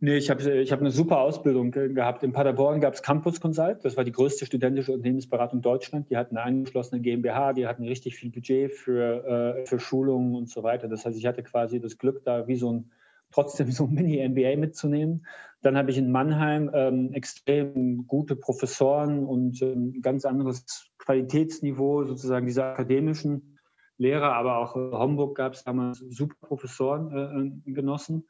[0.00, 2.22] Nee, ich habe ich hab eine super Ausbildung gehabt.
[2.22, 6.08] In Paderborn gab es Campus Consult, das war die größte studentische Unternehmensberatung Deutschland.
[6.08, 10.48] Die hatten eine angeschlossene GmbH, die hatten richtig viel Budget für, äh, für Schulungen und
[10.48, 10.86] so weiter.
[10.86, 12.92] Das heißt, ich hatte quasi das Glück, da wie so ein
[13.30, 15.26] trotzdem so ein Mini-MBA mitzunehmen.
[15.62, 22.46] Dann habe ich in Mannheim ähm, extrem gute Professoren und ähm, ganz anderes Qualitätsniveau sozusagen
[22.46, 23.58] dieser akademischen
[23.96, 28.28] Lehrer, aber auch in Homburg gab es damals super Professoren äh, genossen.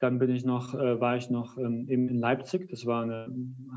[0.00, 3.28] Dann bin ich noch, äh, war ich noch ähm, in Leipzig, das war eine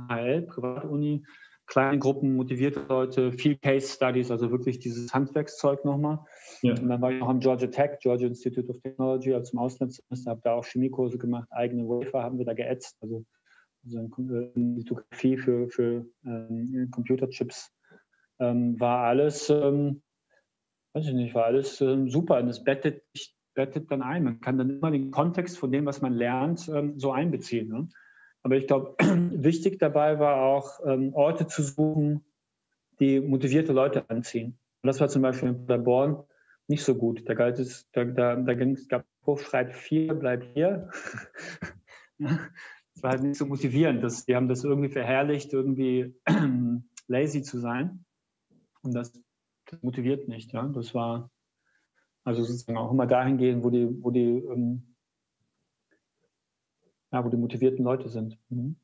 [0.10, 1.24] HL, Privatuni,
[1.68, 6.20] kleine Gruppen, motivierte Leute, viel Case Studies, also wirklich dieses Handwerkszeug nochmal.
[6.62, 6.74] Ja.
[6.74, 10.32] Und dann war ich noch am Georgia Tech, Georgia Institute of Technology, also im Auslandssemester,
[10.32, 13.26] habe da auch Chemiekurse gemacht, eigene Wafer haben wir da geätzt, also,
[13.84, 17.72] also eine Lithografie für, für ähm, Computerchips.
[18.40, 20.02] Ähm, war alles, ähm,
[20.94, 23.04] weiß ich nicht, war alles ähm, super und es bettet,
[23.54, 24.24] bettet dann ein.
[24.24, 27.70] Man kann dann immer den Kontext von dem, was man lernt, ähm, so einbeziehen.
[27.70, 27.90] Ne?
[28.42, 28.96] Aber ich glaube,
[29.32, 32.26] wichtig dabei war auch, ähm, Orte zu suchen,
[33.00, 34.58] die motivierte Leute anziehen.
[34.82, 36.24] Und das war zum Beispiel bei Born
[36.68, 37.28] nicht so gut.
[37.28, 40.90] Da galt es, da, da, da ging es, gab Spruch, schreibt vier, bleib hier.
[42.96, 44.04] Es war halt nicht so motivierend.
[44.04, 46.16] Das, die haben das irgendwie verherrlicht, irgendwie
[47.08, 48.06] lazy zu sein.
[48.84, 49.12] Und das,
[49.66, 50.54] das motiviert nicht.
[50.54, 50.68] Ja?
[50.68, 51.32] Das war
[52.24, 54.96] also sozusagen auch immer dahin gehen, wo die, wo die ähm,
[57.14, 58.38] ja, wo die motivierten Leute sind.
[58.50, 58.76] Mhm.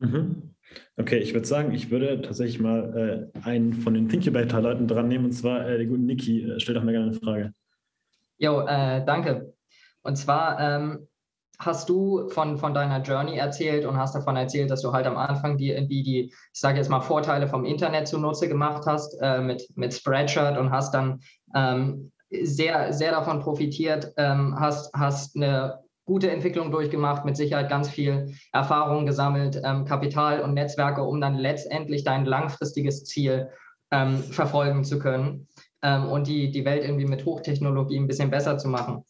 [0.00, 0.54] Mhm.
[0.96, 5.26] Okay, ich würde sagen, ich würde tatsächlich mal äh, einen von den Thinkubator-Leuten dran nehmen,
[5.26, 6.42] und zwar äh, den guten Niki.
[6.42, 7.54] Äh, stell doch mal gerne eine Frage.
[8.38, 9.54] Jo, äh, danke.
[10.02, 11.06] Und zwar ähm,
[11.58, 15.16] hast du von, von deiner Journey erzählt und hast davon erzählt, dass du halt am
[15.16, 19.40] Anfang die irgendwie die, ich sage jetzt mal, Vorteile vom Internet zunutze gemacht hast äh,
[19.40, 21.20] mit, mit Spreadshirt und hast dann
[21.54, 22.10] ähm,
[22.42, 28.34] sehr, sehr davon profitiert, ähm, hast, hast eine gute Entwicklung durchgemacht, mit Sicherheit ganz viel
[28.52, 33.48] Erfahrung gesammelt, ähm, Kapital und Netzwerke, um dann letztendlich dein langfristiges Ziel
[33.90, 35.48] ähm, verfolgen zu können
[35.82, 39.04] ähm, und die, die Welt irgendwie mit Hochtechnologie ein bisschen besser zu machen.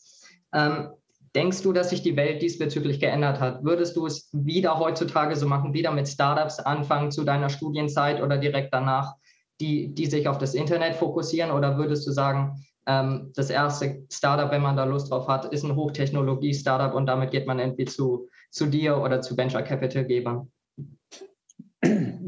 [0.53, 0.89] Ähm,
[1.35, 3.65] denkst du, dass sich die Welt diesbezüglich geändert hat?
[3.65, 8.39] Würdest du es wieder heutzutage so machen, wieder mit Startups anfangen zu deiner Studienzeit oder
[8.39, 9.15] direkt danach,
[9.61, 11.51] die, die sich auf das Internet fokussieren?
[11.51, 15.65] Oder würdest du sagen, ähm, das erste Startup, wenn man da Lust drauf hat, ist
[15.65, 20.51] ein Hochtechnologie-Startup und damit geht man entweder zu, zu dir oder zu Venture Capital-Gebern.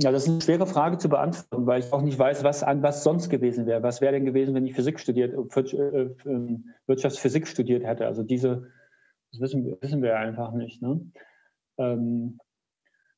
[0.03, 3.03] Ja, das ist eine schwere Frage zu beantworten, weil ich auch nicht weiß, was, was
[3.03, 3.83] sonst gewesen wäre.
[3.83, 8.07] Was wäre denn gewesen, wenn ich Physik studiert, äh, ähm, Wirtschaftsphysik studiert hätte?
[8.07, 8.67] Also diese,
[9.33, 10.83] das wissen, wissen wir einfach nicht.
[10.83, 11.01] Ne?
[11.79, 12.39] Ähm,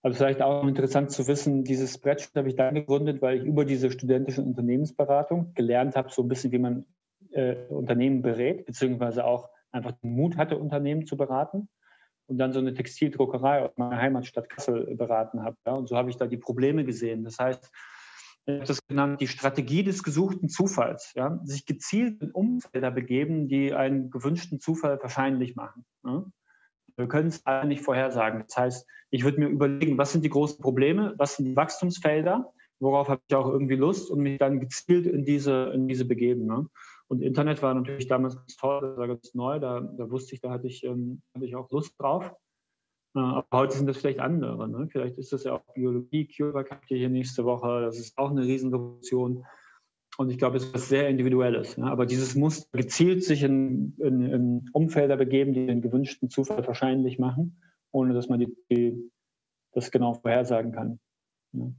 [0.03, 3.65] also vielleicht auch interessant zu wissen, dieses Spreadsheet habe ich dann gegründet, weil ich über
[3.65, 6.87] diese studentische Unternehmensberatung gelernt habe, so ein bisschen, wie man
[7.33, 11.69] äh, Unternehmen berät, beziehungsweise auch einfach den Mut hatte, Unternehmen zu beraten.
[12.27, 15.57] Und dann so eine Textildruckerei aus meiner Heimatstadt Kassel beraten habe.
[15.67, 15.73] Ja.
[15.73, 17.25] Und so habe ich da die Probleme gesehen.
[17.25, 17.71] Das heißt,
[18.45, 21.13] ich habe das genannt, die Strategie des gesuchten Zufalls.
[21.15, 21.41] Ja.
[21.45, 25.87] Sich gezielt in Umfelder begeben, die einen gewünschten Zufall wahrscheinlich machen.
[26.05, 26.25] Ja.
[26.97, 28.45] Wir können es alle nicht vorhersagen.
[28.47, 32.53] Das heißt, ich würde mir überlegen, was sind die großen Probleme, was sind die Wachstumsfelder,
[32.81, 36.47] worauf habe ich auch irgendwie Lust und mich dann gezielt in diese, in diese begeben.
[36.47, 36.67] Ne?
[37.09, 40.41] Und Internet war natürlich damals ganz toll, das war ganz neu, da, da wusste ich,
[40.41, 42.35] da hatte ich, ähm, hatte ich auch Lust drauf.
[43.15, 44.69] Äh, aber heute sind das vielleicht andere.
[44.69, 44.89] Ne?
[44.91, 48.43] Vielleicht ist das ja auch Biologie, CureVac habt hier nächste Woche, das ist auch eine
[48.43, 49.47] Riesenrevolution.
[50.19, 51.79] Und ich glaube, es ist was sehr Individuelles.
[51.79, 51.87] Ne?
[51.87, 57.19] Aber dieses Muster gezielt sich in, in, in, Umfelder begeben, die den gewünschten Zufall wahrscheinlich
[57.19, 59.11] machen, ohne dass man die, die,
[59.73, 60.99] das genau vorhersagen kann.
[61.53, 61.75] Ne?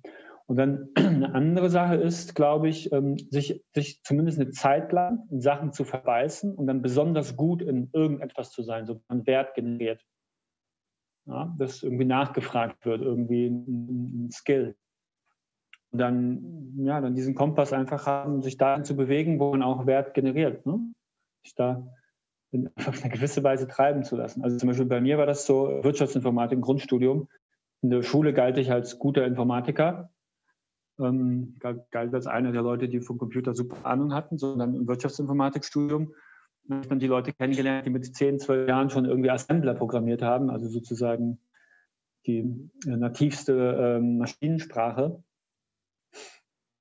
[0.50, 5.28] Und dann eine andere Sache ist, glaube ich, ähm, sich, sich zumindest eine Zeit lang
[5.30, 9.54] in Sachen zu verbeißen und dann besonders gut in irgendetwas zu sein, so ein Wert
[9.54, 10.04] generiert.
[11.28, 14.76] Ja, dass irgendwie nachgefragt wird, irgendwie ein, ein Skill.
[15.92, 19.86] Und dann, ja, dann diesen Kompass einfach haben, sich dahin zu bewegen, wo man auch
[19.86, 20.66] Wert generiert.
[20.66, 20.80] Ne?
[21.44, 21.88] Sich da
[22.50, 24.44] in, auf eine gewisse Weise treiben zu lassen.
[24.44, 27.28] Also zum Beispiel bei mir war das so Wirtschaftsinformatik, Grundstudium.
[27.84, 30.10] In der Schule galt ich als guter Informatiker
[31.00, 36.14] ähm, galt als einer der Leute, die vom Computer super Ahnung hatten, sondern im Wirtschaftsinformatikstudium
[36.70, 40.22] habe ich dann die Leute kennengelernt, die mit 10, 12 Jahren schon irgendwie Assembler programmiert
[40.22, 41.40] haben, also sozusagen
[42.26, 45.24] die äh, nativste ähm, Maschinensprache.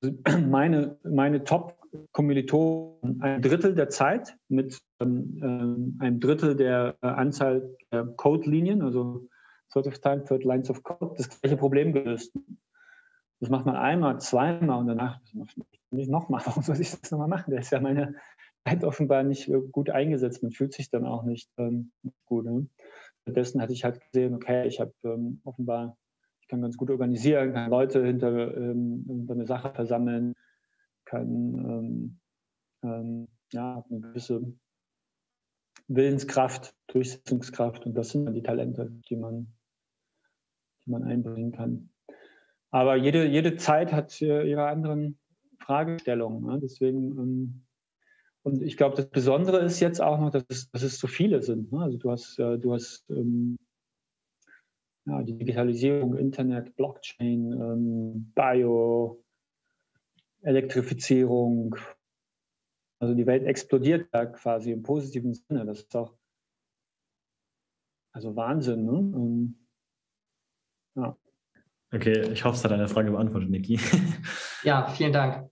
[0.03, 7.75] Also meine, meine Top-Kommilitonen ein Drittel der Zeit mit ähm, einem Drittel der äh, Anzahl
[7.93, 9.29] der Code-Linien, also
[9.73, 12.37] Third of Time, Third Lines of Code, das gleiche Problem gelöst.
[13.41, 15.21] Das macht man einmal, zweimal und danach
[15.91, 16.43] nicht nochmal.
[16.47, 17.51] Warum soll ich das nochmal machen?
[17.51, 18.15] Der ist ja meine
[18.67, 20.43] Zeit offenbar nicht gut eingesetzt.
[20.43, 21.93] Man fühlt sich dann auch nicht ähm,
[22.27, 22.45] gut.
[22.45, 22.67] Ne?
[23.23, 25.97] Stattdessen hatte ich halt gesehen, okay, ich habe ähm, offenbar,
[26.41, 30.35] ich kann ganz gut organisieren, kann Leute hinter, ähm, hinter eine Sache versammeln,
[31.05, 32.21] kann ähm,
[32.83, 34.55] ähm, ja, eine gewisse
[35.89, 39.55] Willenskraft, Durchsetzungskraft und das sind dann die Talente, die man,
[40.85, 41.91] die man einbringen kann.
[42.71, 45.19] Aber jede, jede Zeit hat ihre anderen
[45.61, 46.45] Fragestellungen.
[46.45, 46.61] Ne?
[46.63, 47.65] Deswegen, ähm,
[48.43, 51.43] und ich glaube, das Besondere ist jetzt auch noch, dass es, dass es so viele
[51.43, 51.73] sind.
[51.73, 51.81] Ne?
[51.81, 53.59] Also du hast, äh, du hast ähm,
[55.07, 59.25] ja, Digitalisierung, Internet, Blockchain, ähm, Bio,
[60.43, 61.77] Elektrifizierung.
[63.01, 65.65] Also die Welt explodiert da quasi im positiven Sinne.
[65.65, 66.15] Das ist auch
[68.13, 68.85] also Wahnsinn.
[68.85, 69.55] Ne?
[70.97, 71.17] Ja.
[71.93, 73.81] Okay, ich hoffe, es hat deine Frage beantwortet, Niki.
[74.63, 75.49] ja, vielen Dank.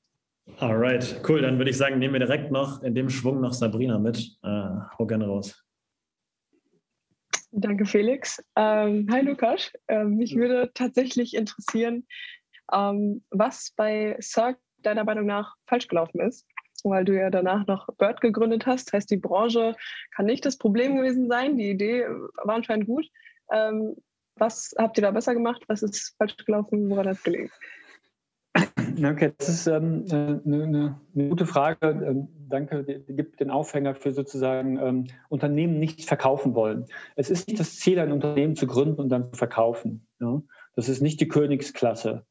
[0.58, 1.40] Alright, cool.
[1.40, 4.38] Dann würde ich sagen, nehmen wir direkt noch in dem Schwung noch Sabrina mit.
[4.42, 5.66] Äh, hau gerne raus.
[7.52, 8.42] Danke, Felix.
[8.54, 9.72] Ähm, hi, Lukas.
[9.88, 12.06] Ähm, mich würde tatsächlich interessieren,
[12.72, 16.46] ähm, was bei Cirque deiner Meinung nach falsch gelaufen ist,
[16.84, 18.92] weil du ja danach noch Bird gegründet hast.
[18.92, 19.74] Heißt, die Branche
[20.14, 21.56] kann nicht das Problem gewesen sein.
[21.56, 22.06] Die Idee
[22.44, 23.06] war anscheinend gut.
[23.50, 23.96] Ähm,
[24.38, 25.62] was habt ihr da besser gemacht?
[25.68, 26.88] Was ist falsch gelaufen?
[26.90, 27.50] Woran hat es gelegen?
[29.04, 31.88] Okay, das ist ähm, eine, eine, eine, gute Frage.
[31.88, 36.86] Ähm, danke, die gibt den Aufhänger für sozusagen ähm, Unternehmen nicht verkaufen wollen.
[37.14, 40.06] Es ist nicht das Ziel, ein Unternehmen zu gründen und dann zu verkaufen.
[40.20, 40.40] Ja?
[40.74, 42.24] Das ist nicht die Königsklasse,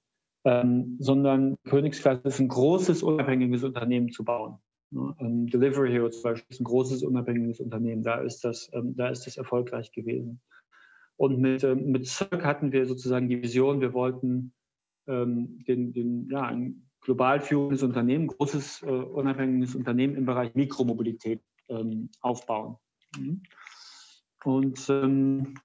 [0.43, 4.57] ähm, sondern Königsklasse ist ein großes, unabhängiges Unternehmen zu bauen.
[4.91, 5.15] Ja?
[5.19, 8.01] Ähm, Delivery Hero zum Beispiel ist ein großes, unabhängiges Unternehmen.
[8.01, 10.41] Da ist das, ähm, da ist das erfolgreich gewesen.
[11.17, 14.53] Und mit, mit Cirque hatten wir sozusagen die Vision, wir wollten
[15.07, 21.41] ähm, den, den, ja, ein global führendes Unternehmen, großes äh, unabhängiges Unternehmen im Bereich Mikromobilität
[21.69, 22.77] ähm, aufbauen.
[23.17, 23.43] Mhm.
[24.43, 25.55] Und ähm,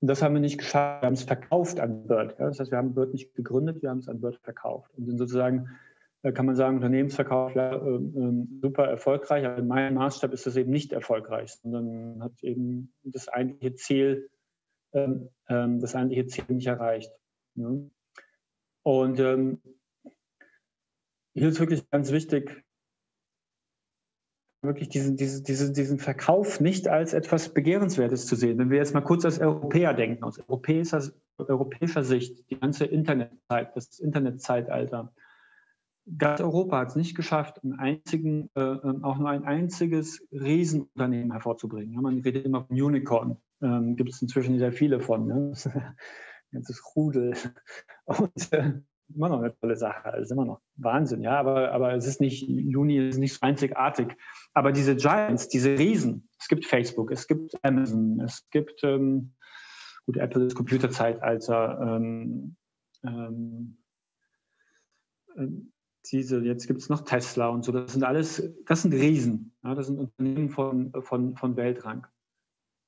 [0.00, 1.02] das haben wir nicht geschafft.
[1.02, 2.38] Wir haben es verkauft an Bird.
[2.38, 2.46] Ja?
[2.46, 4.92] Das heißt, wir haben Bird nicht gegründet, wir haben es an Bird verkauft.
[4.94, 5.87] Und sind sozusagen, äh,
[6.22, 10.56] kann man sagen, Unternehmensverkauf ja, äh, äh, super erfolgreich, aber in meinem Maßstab ist das
[10.56, 14.30] eben nicht erfolgreich, sondern hat eben das eigentliche Ziel,
[14.92, 17.12] ähm, ähm, das eigentliche Ziel nicht erreicht.
[17.54, 17.90] Ne?
[18.82, 19.62] Und ähm,
[21.34, 22.64] hier ist wirklich ganz wichtig,
[24.62, 28.58] wirklich diesen, diesen, diesen, diesen Verkauf nicht als etwas Begehrenswertes zu sehen.
[28.58, 31.02] Wenn wir jetzt mal kurz als Europäer denken, aus europäischer,
[31.38, 35.12] europäischer Sicht, die ganze Internetzeit, das Internetzeitalter,
[36.16, 41.32] ganz Europa hat es nicht geschafft, einen einzigen, äh, ähm, auch nur ein einziges Riesenunternehmen
[41.32, 41.92] hervorzubringen.
[41.92, 45.26] Ja, man redet immer von Unicorn, ähm, gibt es inzwischen sehr viele von.
[45.26, 45.52] Ne?
[46.52, 47.34] ganzes Rudel.
[48.04, 48.72] Und äh,
[49.14, 52.46] immer noch eine tolle Sache, also immer noch Wahnsinn, ja, aber, aber es ist nicht,
[52.46, 54.16] Juni ist nicht so einzigartig.
[54.52, 59.34] Aber diese Giants, diese Riesen, es gibt Facebook, es gibt Amazon, es gibt, ähm,
[60.04, 62.56] gut, Apple ist Computerzeitalter, ähm,
[63.04, 63.78] ähm,
[66.12, 69.56] ähm diese, jetzt gibt es noch Tesla und so, das sind alles, das sind Riesen,
[69.64, 72.06] ja, das sind Unternehmen von, von, von Weltrang.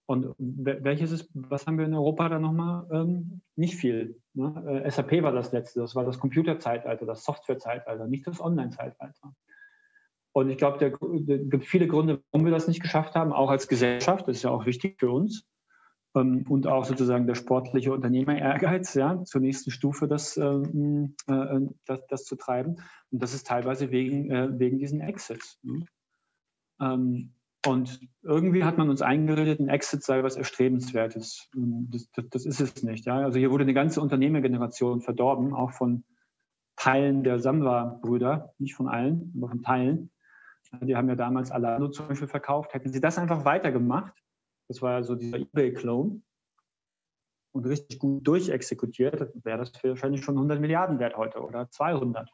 [0.06, 2.84] Und welches ist, was haben wir in Europa da nochmal?
[2.90, 4.20] Ähm, nicht viel.
[4.34, 4.82] Ne?
[4.84, 9.34] Äh, SAP war das letzte, das war das Computerzeitalter, das Softwarezeitalter, nicht das Online-Zeitalter.
[10.32, 13.68] Und ich glaube, der, gibt viele Gründe, warum wir das nicht geschafft haben, auch als
[13.68, 15.46] Gesellschaft, das ist ja auch wichtig für uns.
[16.14, 22.06] Ähm, und auch sozusagen der sportliche Unternehmer-Ehrgeiz, ja, zur nächsten Stufe das, ähm, äh, das,
[22.08, 22.76] das, zu treiben.
[23.10, 25.58] Und das ist teilweise wegen, äh, wegen diesen Exits.
[25.62, 25.84] Ne?
[26.80, 27.34] Ähm,
[27.66, 31.50] und irgendwie hat man uns eingeredet, ein Exit sei was Erstrebenswertes.
[31.52, 33.04] Das, das, das, ist es nicht.
[33.04, 33.18] Ja?
[33.18, 36.04] Also hier wurde eine ganze Unternehmergeneration verdorben, auch von
[36.76, 40.10] Teilen der Samwa-Brüder, nicht von allen, aber von Teilen.
[40.80, 42.72] Die haben ja damals Alano zum Beispiel verkauft.
[42.72, 44.14] Hätten sie das einfach weitergemacht,
[44.70, 46.22] das war so dieser Ebay-Clone,
[47.52, 52.30] und richtig gut durchexekutiert, wäre das wahrscheinlich schon 100 Milliarden wert heute oder 200.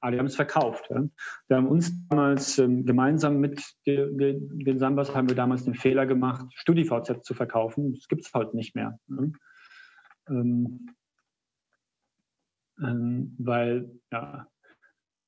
[0.00, 0.88] Aber die haben es verkauft.
[0.88, 6.46] Wir haben uns damals ähm, gemeinsam mit den, Sambas haben wir damals den Fehler gemacht,
[6.54, 7.92] StudiVZ zu verkaufen.
[7.92, 8.98] Das gibt es heute nicht mehr.
[9.08, 9.32] Ne?
[10.30, 10.88] Ähm,
[12.82, 14.46] ähm, weil, ja,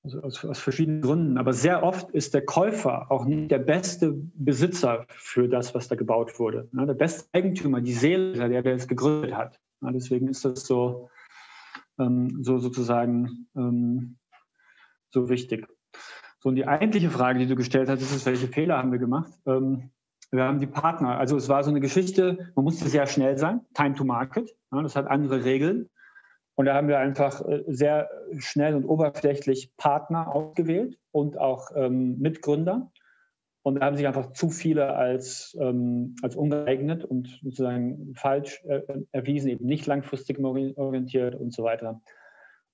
[0.05, 1.39] also aus, aus, verschiedenen Gründen.
[1.39, 5.95] Aber sehr oft ist der Käufer auch nicht der beste Besitzer für das, was da
[5.95, 6.69] gebaut wurde.
[6.73, 9.61] Ja, der beste Eigentümer, die Seele, der, der es gegründet hat.
[9.81, 11.09] Ja, deswegen ist das so,
[11.99, 14.17] ähm, so sozusagen ähm,
[15.11, 15.67] so wichtig.
[16.41, 19.33] So, und die eigentliche Frage, die du gestellt hast, ist, welche Fehler haben wir gemacht?
[19.47, 19.91] Ähm,
[20.33, 23.61] wir haben die Partner, also es war so eine Geschichte, man musste sehr schnell sein,
[23.75, 25.91] Time to Market, ja, das hat andere Regeln.
[26.55, 32.19] Und da haben wir einfach äh, sehr schnell und oberflächlich Partner ausgewählt und auch ähm,
[32.19, 32.93] Mitgründer.
[33.63, 38.83] Und da haben sich einfach zu viele als, ähm, als ungeeignet und sozusagen falsch äh,
[39.13, 42.03] erwiesen, eben nicht langfristig orientiert und so weiter.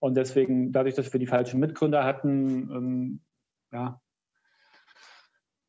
[0.00, 3.20] Und deswegen, dadurch, dass wir die falschen Mitgründer hatten, ähm,
[3.72, 4.00] ja,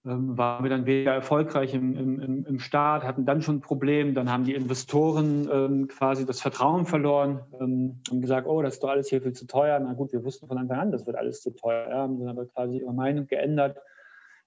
[0.04, 4.14] waren wir dann weniger erfolgreich im, im, im Start, hatten dann schon ein Problem.
[4.14, 8.84] Dann haben die Investoren ähm, quasi das Vertrauen verloren ähm, und gesagt, oh, das ist
[8.84, 9.78] doch alles hier viel zu teuer.
[9.80, 11.90] Na gut, wir wussten von Anfang an, das wird alles zu teuer.
[11.90, 13.78] Ja, haben dann aber quasi ihre Meinung geändert.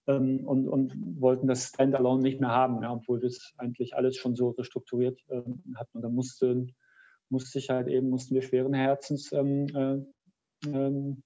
[0.07, 4.17] ähm, und, und wollten das Standalone nicht mehr haben, ja, obwohl wir es eigentlich alles
[4.17, 5.99] schon so restrukturiert ähm, hatten.
[5.99, 6.67] Und dann musste,
[7.29, 11.23] musste ich halt eben, mussten wir schweren Herzens ähm, äh, ähm,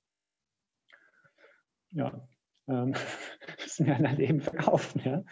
[1.93, 2.29] ja,
[2.69, 2.95] ähm,
[3.63, 5.01] müssen wir halt eben verkaufen.
[5.05, 5.23] Ja.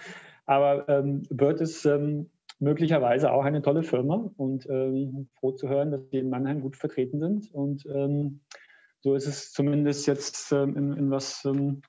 [0.46, 5.90] Aber ähm, Bird ist ähm, möglicherweise auch eine tolle Firma und ähm, froh zu hören,
[5.90, 7.52] dass die in Mannheim gut vertreten sind.
[7.52, 8.40] Und ähm,
[9.00, 11.82] so ist es zumindest jetzt ähm, in, in, was ähm,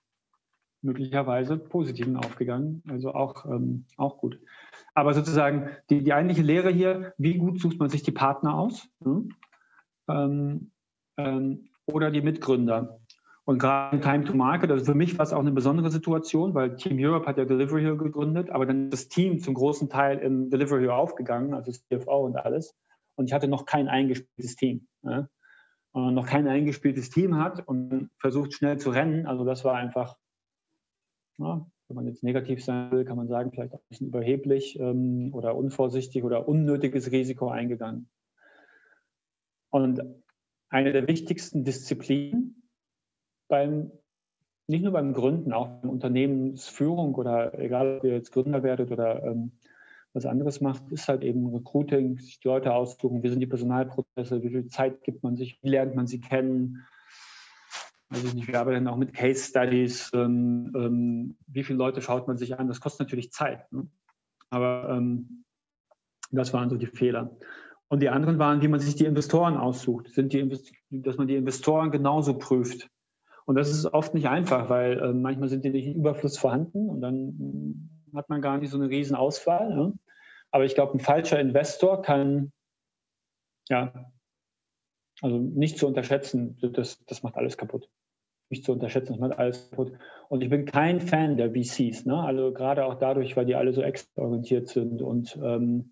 [0.81, 2.83] möglicherweise Positiven aufgegangen.
[2.87, 3.47] Also auch,
[3.97, 4.39] auch gut.
[4.93, 8.87] Aber sozusagen die, die eigentliche Lehre hier, wie gut sucht man sich die Partner aus?
[9.03, 9.29] Hm?
[11.87, 12.99] oder die Mitgründer?
[13.47, 16.55] Und gerade in Time to Market, also für mich war es auch eine besondere Situation,
[16.55, 19.87] weil Team Europe hat ja Delivery Hero gegründet, aber dann ist das Team zum großen
[19.87, 22.75] Teil in Delivery Hero aufgegangen, also CFO und alles.
[23.15, 24.87] Und ich hatte noch kein eingespieltes Team.
[25.03, 25.29] Ja?
[25.91, 29.27] Und noch kein eingespieltes Team hat und versucht schnell zu rennen.
[29.27, 30.17] Also das war einfach,
[31.37, 35.29] ja, wenn man jetzt negativ sein will, kann man sagen, vielleicht ein bisschen überheblich ähm,
[35.33, 38.09] oder unvorsichtig oder unnötiges Risiko eingegangen.
[39.69, 40.01] Und
[40.69, 42.64] eine der wichtigsten Disziplinen
[43.47, 43.91] beim,
[44.67, 49.23] nicht nur beim Gründen, auch beim Unternehmensführung oder egal, ob ihr jetzt Gründer werdet oder
[49.23, 49.51] ähm,
[50.13, 54.41] was anderes macht, ist halt eben Recruiting, sich die Leute aussuchen, wie sind die Personalprozesse,
[54.43, 56.85] wie viel Zeit gibt man sich, wie lernt man sie kennen.
[58.09, 62.37] Also ich wir arbeiten auch mit Case Studies, ähm, ähm, wie viele Leute schaut man
[62.37, 63.69] sich an, das kostet natürlich Zeit.
[63.73, 63.87] Ne?
[64.49, 65.43] Aber ähm,
[66.31, 67.35] das waren so die Fehler.
[67.87, 70.47] Und die anderen waren, wie man sich die Investoren aussucht, sind die,
[70.89, 72.89] dass man die Investoren genauso prüft.
[73.45, 76.89] Und das ist oft nicht einfach, weil äh, manchmal sind die nicht in Überfluss vorhanden
[76.89, 79.73] und dann hat man gar nicht so eine riesen Auswahl.
[79.73, 79.93] Ne?
[80.51, 82.51] Aber ich glaube, ein falscher Investor kann,
[83.69, 84.11] ja,
[85.21, 87.89] also nicht zu unterschätzen, das, das macht alles kaputt.
[88.49, 89.93] Nicht zu unterschätzen, das macht alles kaputt.
[90.29, 92.19] Und ich bin kein Fan der VCs, ne?
[92.19, 95.91] also gerade auch dadurch, weil die alle so extraorientiert sind und ähm,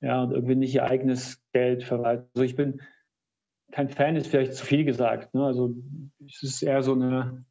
[0.00, 2.28] ja, und irgendwie nicht ihr eigenes Geld verwalten.
[2.34, 2.80] Also ich bin,
[3.72, 5.34] kein Fan ist vielleicht zu viel gesagt.
[5.34, 5.44] Ne?
[5.44, 5.74] Also
[6.26, 7.44] es ist eher so eine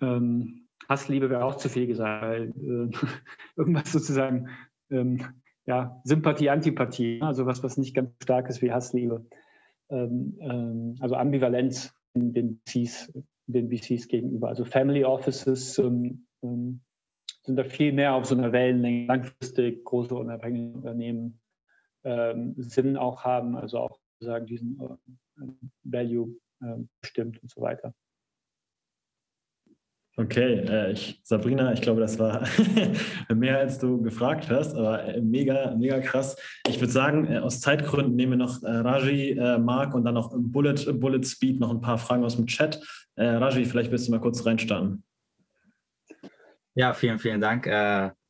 [0.00, 2.90] ähm, Hassliebe wäre auch zu viel gesagt, weil äh,
[3.56, 4.48] irgendwas sozusagen
[4.90, 5.24] ähm,
[5.66, 7.26] ja, Sympathie, Antipathie, ne?
[7.26, 9.26] also was, was nicht ganz stark ist wie Hassliebe.
[9.88, 13.12] Ähm, ähm, also Ambivalenz in den VCs,
[13.46, 14.48] den VCs gegenüber.
[14.48, 16.82] Also Family Offices ähm, ähm,
[17.42, 21.40] sind da viel mehr auf so einer Wellenlänge, langfristig große unabhängige Unternehmen
[22.56, 25.46] Sinn auch haben, also auch sozusagen diesen äh,
[25.84, 27.94] Value äh, bestimmt und so weiter.
[30.18, 32.42] Okay, äh, ich, Sabrina, ich glaube, das war
[33.34, 36.36] mehr, als du gefragt hast, aber äh, mega, mega krass.
[36.66, 40.14] Ich würde sagen, äh, aus Zeitgründen nehmen wir noch äh, Raji, äh, Marc und dann
[40.14, 42.82] noch Bullet, Bullet Speed, noch ein paar Fragen aus dem Chat.
[43.16, 45.04] Äh, Raji, vielleicht willst du mal kurz reinstarten.
[46.74, 47.66] Ja, vielen, vielen Dank.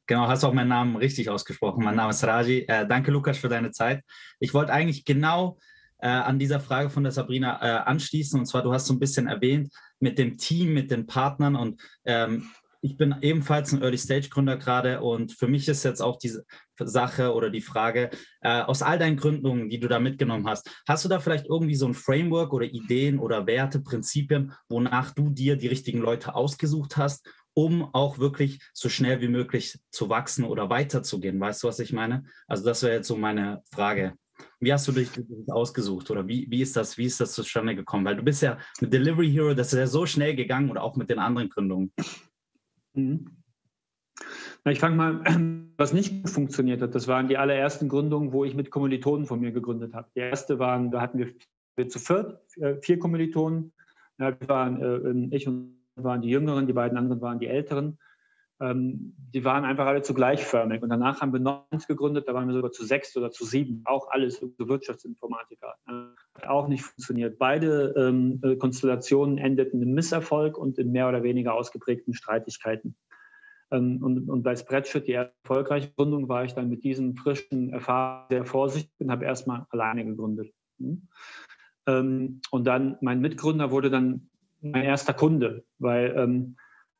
[0.09, 1.83] Genau, hast auch meinen Namen richtig ausgesprochen.
[1.83, 2.65] Mein Name ist Raji.
[2.69, 4.05] Äh, danke, Lukas, für deine Zeit.
[4.39, 5.59] Ich wollte eigentlich genau
[5.99, 8.39] äh, an dieser Frage von der Sabrina äh, anschließen.
[8.39, 11.57] Und zwar, du hast so ein bisschen erwähnt mit dem Team, mit den Partnern.
[11.57, 12.51] Und ähm,
[12.83, 15.01] ich bin ebenfalls ein Early-Stage-Gründer gerade.
[15.01, 16.45] Und für mich ist jetzt auch diese
[16.79, 18.11] Sache oder die Frage,
[18.43, 21.75] äh, aus all deinen Gründungen, die du da mitgenommen hast, hast du da vielleicht irgendwie
[21.75, 26.97] so ein Framework oder Ideen oder Werte, Prinzipien, wonach du dir die richtigen Leute ausgesucht
[26.97, 27.27] hast
[27.59, 31.41] um auch wirklich so schnell wie möglich zu wachsen oder weiterzugehen.
[31.41, 32.25] Weißt du, was ich meine?
[32.47, 34.13] Also das wäre jetzt so meine Frage.
[34.61, 35.11] Wie hast du dich
[35.49, 38.05] ausgesucht oder wie, wie, ist das, wie ist das zustande gekommen?
[38.05, 40.97] Weil du bist ja mit Delivery Hero, das ist ja so schnell gegangen oder auch
[40.97, 41.93] mit den anderen Gründungen.
[42.95, 43.37] Mhm.
[44.65, 45.23] Na, ich fange mal,
[45.77, 49.53] was nicht funktioniert hat, das waren die allerersten Gründungen, wo ich mit Kommilitonen von mir
[49.53, 50.09] gegründet habe.
[50.15, 53.73] Die erste waren, da hatten wir zu viert, äh, vier Kommilitonen.
[54.19, 57.99] Ja, wir waren äh, ich und waren die Jüngeren, die beiden anderen waren die Älteren.
[58.59, 60.83] Ähm, die waren einfach alle zu gleichförmig.
[60.83, 63.45] Und danach haben wir noch eins gegründet, da waren wir sogar zu sechs oder zu
[63.45, 65.75] sieben, auch alles Wirtschaftsinformatiker.
[65.87, 67.39] Hat auch nicht funktioniert.
[67.39, 72.97] Beide ähm, äh, Konstellationen endeten im Misserfolg und in mehr oder weniger ausgeprägten Streitigkeiten.
[73.71, 78.29] Ähm, und, und, bei Spreadsheet, die erfolgreiche Gründung, war ich dann mit diesen frischen Erfahrungen
[78.31, 80.53] sehr vorsichtig und habe erstmal alleine gegründet.
[80.79, 81.09] Hm?
[81.87, 84.29] Ähm, und dann mein Mitgründer wurde dann
[84.63, 86.57] mein erster Kunde, weil ähm,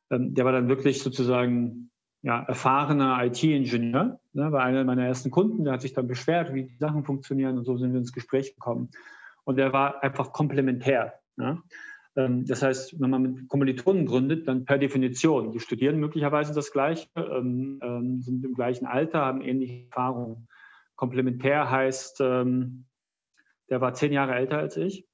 [0.09, 1.91] der war dann wirklich sozusagen
[2.21, 6.63] ja, erfahrener IT-Ingenieur, ne, war einer meiner ersten Kunden, der hat sich dann beschwert, wie
[6.63, 8.89] die Sachen funktionieren und so sind wir ins Gespräch gekommen.
[9.43, 11.13] Und der war einfach komplementär.
[11.37, 11.61] Ne?
[12.15, 16.71] Ähm, das heißt, wenn man mit Kommilitonen gründet, dann per Definition, die studieren möglicherweise das
[16.71, 20.47] Gleiche, ähm, ähm, sind im gleichen Alter, haben ähnliche Erfahrungen.
[20.95, 22.85] Komplementär heißt, ähm,
[23.69, 25.07] der war zehn Jahre älter als ich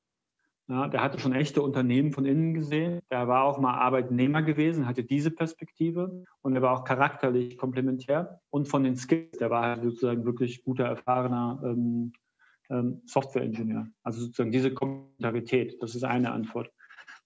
[0.70, 3.02] Ja, der hatte schon echte Unternehmen von innen gesehen.
[3.12, 8.40] Der war auch mal Arbeitnehmer gewesen, hatte diese Perspektive und er war auch charakterlich komplementär.
[8.50, 12.14] Und von den Skills, der war halt sozusagen wirklich guter, erfahrener ähm,
[12.70, 13.88] ähm, Software-Ingenieur.
[14.04, 16.72] Also sozusagen diese Komplementarität, das ist eine Antwort.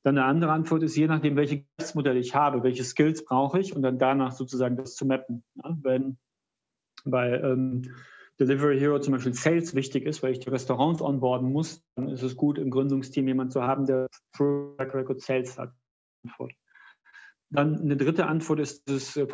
[0.01, 3.75] Dann eine andere Antwort ist, je nachdem, welche Geschäftsmodelle ich habe, welche Skills brauche ich
[3.75, 5.43] und dann danach sozusagen das zu mappen.
[5.55, 6.17] Ja, wenn
[7.05, 7.83] bei ähm,
[8.39, 12.21] Delivery Hero zum Beispiel Sales wichtig ist, weil ich die Restaurants onboarden muss, dann ist
[12.21, 15.73] es gut, im Gründungsteam jemanden zu haben, der Track Record Sales hat.
[17.49, 19.27] Dann eine dritte Antwort ist das, äh,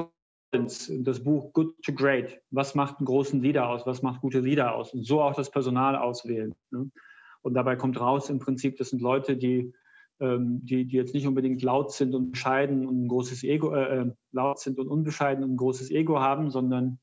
[0.52, 2.42] das Buch Good to Great.
[2.52, 3.86] Was macht einen großen Leader aus?
[3.86, 4.94] Was macht gute Leader aus?
[4.94, 6.54] Und so auch das Personal auswählen.
[6.72, 6.92] Ne?
[7.42, 9.74] Und dabei kommt raus im Prinzip, das sind Leute, die,
[10.20, 14.02] ähm, die, die jetzt nicht unbedingt laut sind und bescheiden und ein großes Ego, äh,
[14.02, 17.00] äh laut sind und unbescheiden und ein großes Ego haben, sondern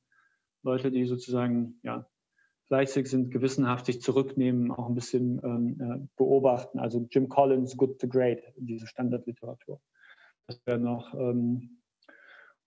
[0.63, 2.07] Leute, die sozusagen ja,
[2.71, 6.79] fleißig sind, gewissenhaft sich zurücknehmen, auch ein bisschen ähm, äh, beobachten.
[6.79, 9.81] Also Jim Collins, Good to Great, diese Standardliteratur.
[10.47, 11.81] Das wäre noch, ähm,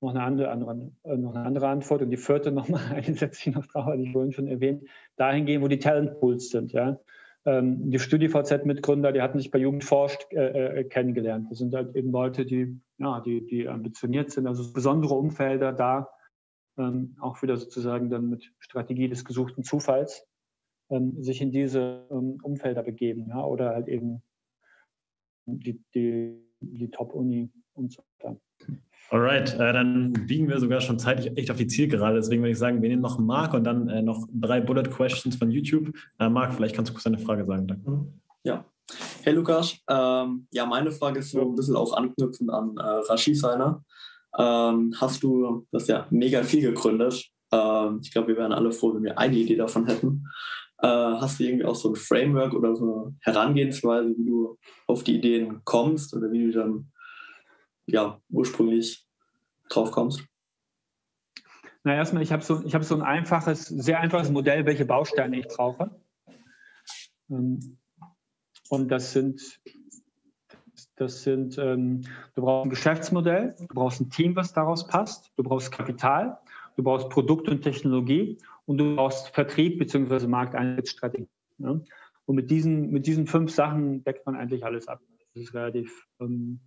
[0.02, 2.02] noch, eine andere, andere, äh, noch eine andere Antwort.
[2.02, 4.84] Und die vierte nochmal, eine setze ich noch drauf, hatte ich vorhin schon erwähnt,
[5.16, 6.74] dahin gehen, wo die Talentpools sind.
[6.74, 7.00] Ja?
[7.46, 11.48] Ähm, die StudiVZ-Mitgründer, die hatten sich bei Jugend forscht äh, äh, kennengelernt.
[11.50, 16.10] Das sind halt eben Leute, die, ja, die, die ambitioniert sind, also besondere Umfelder da,
[16.78, 20.26] ähm, auch wieder sozusagen dann mit Strategie des gesuchten Zufalls
[20.90, 24.22] ähm, sich in diese ähm, Umfelder begeben ja, oder halt eben
[25.46, 28.40] die, die, die Top-Uni und so weiter.
[29.10, 32.16] Alright, äh, dann biegen wir sogar schon zeitlich echt auf die Zielgerade.
[32.16, 35.36] Deswegen würde ich sagen, wir nehmen noch Marc und dann äh, noch drei Bullet Questions
[35.36, 35.94] von YouTube.
[36.20, 37.68] Äh, Marc, vielleicht kannst du kurz deine Frage sagen.
[37.68, 37.90] Danke.
[37.90, 38.14] Mhm.
[38.44, 38.66] Ja.
[39.22, 43.38] Hey Lukas, ähm, ja, meine Frage ist so ein bisschen auch anknüpfend an äh, Rashid
[43.38, 43.84] seiner
[44.38, 47.30] ähm, hast du das ja mega viel gegründet.
[47.52, 50.26] Ähm, ich glaube, wir wären alle froh, wenn wir eine Idee davon hätten.
[50.80, 54.58] Äh, hast du irgendwie auch so ein Framework oder so eine Herangehensweise, wie du
[54.88, 56.92] auf die Ideen kommst oder wie du dann
[57.86, 59.06] ja, ursprünglich
[59.70, 60.24] drauf kommst?
[61.84, 65.48] Na, erstmal, ich habe so, hab so ein einfaches, sehr einfaches Modell, welche Bausteine ich
[65.48, 65.92] brauche.
[67.30, 67.78] Ähm,
[68.70, 69.60] und das sind
[70.96, 72.02] das sind, ähm,
[72.36, 76.38] du brauchst ein Geschäftsmodell, du brauchst ein Team, was daraus passt, du brauchst Kapital,
[76.76, 80.28] du brauchst Produkt und Technologie und du brauchst Vertrieb bzw.
[80.28, 81.28] Markteinsatzstrategie.
[81.58, 81.80] Ja?
[82.26, 85.02] Und mit diesen, mit diesen fünf Sachen deckt man eigentlich alles ab.
[85.34, 86.60] Das ist relativ, ähm,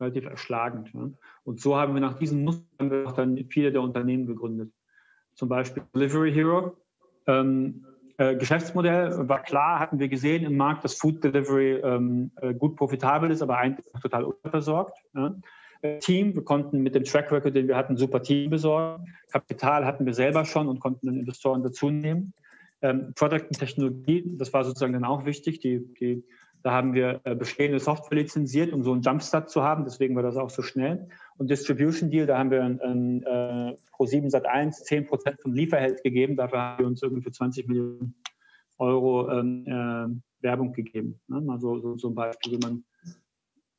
[0.00, 0.92] relativ erschlagend.
[0.92, 1.10] Ja?
[1.44, 4.72] Und so haben wir nach diesen Mustern auch dann viele der Unternehmen gegründet.
[5.34, 6.76] Zum Beispiel Delivery Hero.
[7.26, 7.91] Ähm, äh,
[8.36, 13.30] Geschäftsmodell war klar, hatten wir gesehen im Markt, dass Food Delivery ähm, äh, gut profitabel
[13.30, 14.98] ist, aber eigentlich total unterversorgt.
[15.14, 15.34] Ja.
[15.82, 19.06] Äh, Team, wir konnten mit dem Track Record, den wir hatten, super Team besorgen.
[19.30, 22.32] Kapital hatten wir selber schon und konnten dann Investoren dazu nehmen.
[22.80, 25.60] Ähm, Product und Technologie, das war sozusagen dann auch wichtig.
[25.60, 26.24] Die, die,
[26.62, 29.84] da haben wir äh, bestehende Software lizenziert, um so einen Jumpstart zu haben.
[29.84, 31.08] Deswegen war das auch so schnell.
[31.38, 35.40] Und Distribution Deal, da haben wir ein, ein, äh, pro 7 Sat 1 10 Prozent
[35.40, 36.36] vom Lieferheld gegeben.
[36.36, 38.14] Dafür haben wir uns irgendwie für 20 Millionen
[38.78, 41.20] Euro ähm, äh, Werbung gegeben.
[41.28, 41.40] Ne?
[41.40, 42.84] Mal so, so, so, ein Beispiel, wie man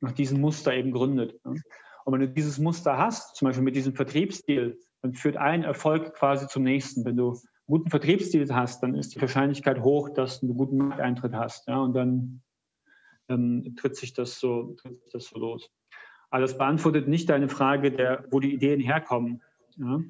[0.00, 1.44] nach diesem Muster eben gründet.
[1.44, 1.60] Ne?
[2.04, 6.14] Und wenn du dieses Muster hast, zum Beispiel mit diesem Vertriebsdeal, dann führt ein Erfolg
[6.14, 7.04] quasi zum nächsten.
[7.04, 10.76] Wenn du einen guten Vertriebsdeal hast, dann ist die Wahrscheinlichkeit hoch, dass du einen guten
[10.78, 11.68] Markteintritt hast.
[11.68, 11.80] Ja?
[11.80, 12.42] Und dann
[13.28, 15.70] ähm, tritt, sich das so, tritt sich das so los.
[16.34, 19.40] Aber das beantwortet nicht deine Frage, der, wo die Ideen herkommen.
[19.76, 20.00] Ja?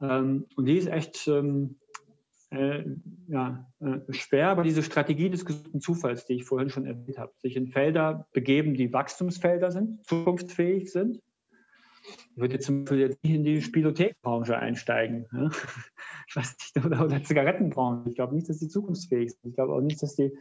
[0.00, 1.76] Ähm, und die ist echt ähm,
[2.48, 2.82] äh,
[3.28, 7.34] ja, äh, schwer, aber diese Strategie des gesunden Zufalls, die ich vorhin schon erwähnt habe,
[7.36, 11.20] sich in Felder begeben, die Wachstumsfelder sind, zukunftsfähig sind,
[12.02, 15.26] ich würde zum Beispiel jetzt nicht in die Spielothekbranche einsteigen.
[15.32, 15.50] Ja?
[16.28, 18.08] Ich weiß nicht, oder, oder Zigarettenbranche.
[18.08, 19.50] Ich glaube nicht, dass die zukunftsfähig sind.
[19.50, 20.32] Ich glaube auch nicht, dass die,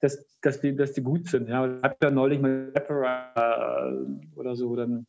[0.00, 1.48] dass, dass die, dass die gut sind.
[1.48, 5.06] Ja, ich habe ja neulich mal äh, oder so dann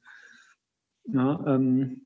[1.06, 2.06] ja, ähm,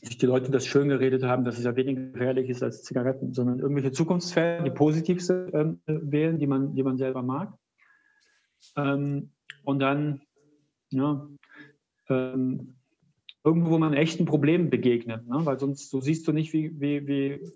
[0.00, 3.34] sich die Leute das schön geredet haben, dass es ja weniger gefährlich ist als Zigaretten,
[3.34, 7.52] sondern irgendwelche Zukunftsfelder, die positiv sind, äh, wählen, die man, die man selber mag.
[8.76, 9.32] Ähm,
[9.64, 10.22] und dann
[10.92, 11.26] ja,
[12.08, 12.74] ähm,
[13.44, 15.44] irgendwo, wo man echten Problemen begegnet, ne?
[15.44, 17.52] weil sonst so siehst du nicht, wie, wie, wie,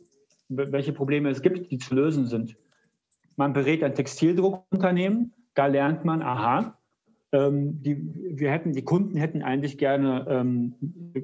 [0.48, 2.56] welche Probleme es gibt, die zu lösen sind.
[3.36, 6.78] Man berät ein Textildruckunternehmen, da lernt man, aha,
[7.32, 7.96] ähm, die,
[8.38, 10.74] wir hätten, die Kunden hätten eigentlich gerne ähm,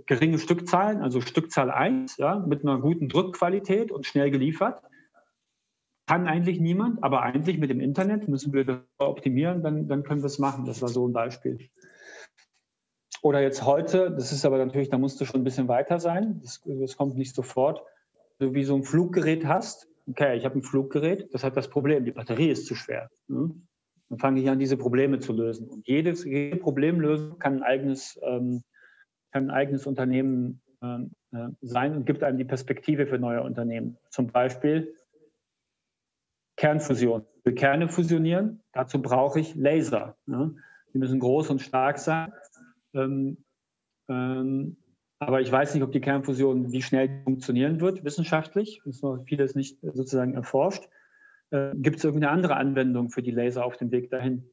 [0.07, 4.83] geringe Stückzahlen, also Stückzahl 1, ja, mit einer guten Druckqualität und schnell geliefert.
[6.07, 10.23] Kann eigentlich niemand, aber eigentlich mit dem Internet müssen wir das optimieren, dann, dann können
[10.23, 10.67] wir es machen.
[10.67, 11.71] Das war so ein Beispiel.
[13.23, 16.41] Oder jetzt heute, das ist aber natürlich, da musst du schon ein bisschen weiter sein,
[16.43, 17.83] das, das kommt nicht sofort.
[18.41, 22.05] Du wie so ein Fluggerät hast, okay, ich habe ein Fluggerät, das hat das Problem,
[22.05, 23.09] die Batterie ist zu schwer.
[23.29, 23.63] Hm?
[24.09, 25.69] Dann fange ich an, diese Probleme zu lösen.
[25.69, 28.65] Und jedes, jede Problemlösung kann ein eigenes, ähm,
[29.31, 33.97] kann ein eigenes Unternehmen ähm, äh, sein und gibt einem die Perspektive für neue Unternehmen.
[34.11, 34.97] Zum Beispiel
[36.57, 37.25] Kernfusion.
[37.45, 40.17] Will Kerne fusionieren, dazu brauche ich Laser.
[40.27, 40.57] Ne?
[40.93, 42.33] Die müssen groß und stark sein.
[42.95, 43.45] Ähm,
[44.09, 44.77] ähm,
[45.19, 48.81] aber ich weiß nicht, ob die Kernfusion, wie schnell funktionieren wird, wissenschaftlich.
[48.85, 50.89] Es ist noch vieles nicht sozusagen erforscht.
[51.51, 54.51] Äh, gibt es irgendeine andere Anwendung für die Laser auf dem Weg dahin?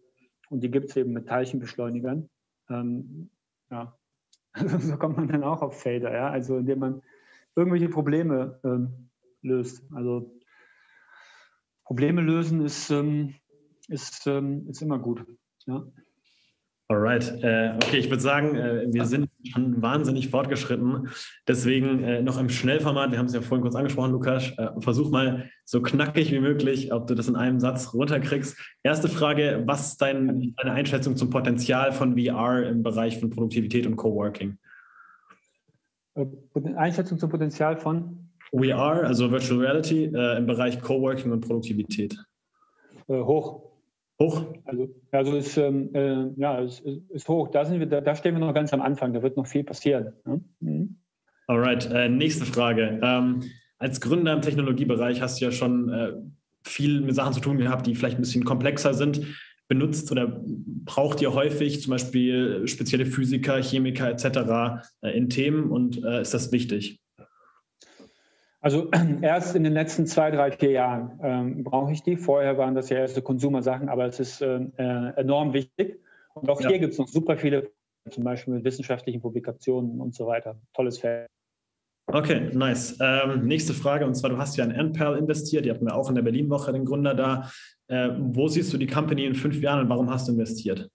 [0.49, 2.29] Und die gibt es eben mit Teilchenbeschleunigern.
[2.69, 3.31] Ähm,
[3.71, 3.97] ja.
[4.79, 6.29] so kommt man dann auch auf Felder, ja.
[6.29, 7.01] Also indem man
[7.55, 9.09] irgendwelche Probleme ähm,
[9.41, 9.83] löst.
[9.93, 10.39] Also
[11.83, 13.35] Probleme lösen ist, ähm,
[13.87, 15.25] ist, ähm, ist immer gut.
[15.65, 15.83] Ja.
[16.91, 21.09] Alright, äh, okay, ich würde sagen, äh, wir sind schon wahnsinnig fortgeschritten.
[21.47, 25.11] Deswegen äh, noch im Schnellformat, wir haben es ja vorhin kurz angesprochen, Lukas, äh, versuch
[25.11, 28.57] mal so knackig wie möglich, ob du das in einem Satz runterkriegst.
[28.81, 33.85] Erste Frage, was ist dein, deine Einschätzung zum Potenzial von VR im Bereich von Produktivität
[33.85, 34.57] und Coworking?
[36.75, 38.31] Einschätzung zum Potenzial von?
[38.51, 42.17] VR, also Virtual Reality, im Bereich Coworking und Produktivität.
[43.07, 43.68] hoch.
[44.21, 44.45] Hoch?
[44.65, 47.49] Also, also ist, ähm, äh, ja, ist, ist hoch.
[47.49, 49.13] Da, sind wir, da, da, stehen wir noch ganz am Anfang.
[49.13, 50.13] Da wird noch viel passieren.
[50.25, 50.41] Ne?
[50.59, 50.97] Mhm.
[51.47, 52.99] Alright, äh, nächste Frage.
[53.01, 53.43] Ähm,
[53.77, 56.11] als Gründer im Technologiebereich hast du ja schon äh,
[56.63, 59.21] viel mit Sachen zu tun gehabt, die vielleicht ein bisschen komplexer sind.
[59.69, 60.43] Benutzt oder
[60.85, 64.83] braucht ihr häufig zum Beispiel spezielle Physiker, Chemiker etc.
[65.01, 66.99] Äh, in Themen und äh, ist das wichtig?
[68.61, 68.89] Also
[69.21, 72.17] erst in den letzten zwei, drei, vier Jahren ähm, brauche ich die.
[72.17, 75.99] Vorher waren das ja erste Konsumersachen, aber es ist äh, äh enorm wichtig.
[76.33, 76.69] Und auch ja.
[76.69, 77.71] hier gibt es noch super viele,
[78.09, 80.59] zum Beispiel mit wissenschaftlichen Publikationen und so weiter.
[80.73, 81.27] Tolles Feld.
[82.11, 82.97] Okay, nice.
[83.01, 86.09] Ähm, nächste Frage, und zwar, du hast ja in NPAL investiert, die hatten wir auch
[86.09, 87.51] in der Berlin-Woche, den Gründer da.
[87.87, 90.89] Äh, wo siehst du die Company in fünf Jahren und warum hast du investiert?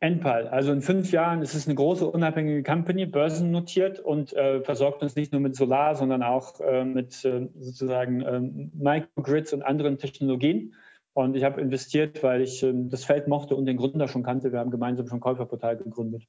[0.00, 0.48] NPAL.
[0.48, 5.16] Also in fünf Jahren ist es eine große unabhängige Company, börsennotiert und äh, versorgt uns
[5.16, 10.74] nicht nur mit Solar, sondern auch äh, mit äh, sozusagen ähm, Microgrids und anderen Technologien.
[11.14, 14.52] Und ich habe investiert, weil ich ähm, das Feld mochte und den Gründer schon kannte.
[14.52, 16.24] Wir haben gemeinsam schon Käuferportal gegründet.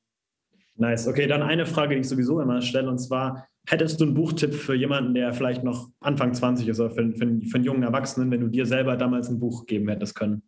[0.78, 1.07] Nice.
[1.07, 4.53] Okay, dann eine Frage, die ich sowieso immer stelle, und zwar, hättest du einen Buchtipp
[4.53, 8.32] für jemanden, der vielleicht noch Anfang 20 ist oder für, für, für einen jungen Erwachsenen,
[8.32, 10.43] wenn du dir selber damals ein Buch geben hättest können?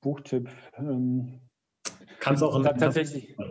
[0.00, 0.48] Buchtipp.
[0.78, 1.40] Ähm
[2.24, 3.36] Kannst auch tatsächlich.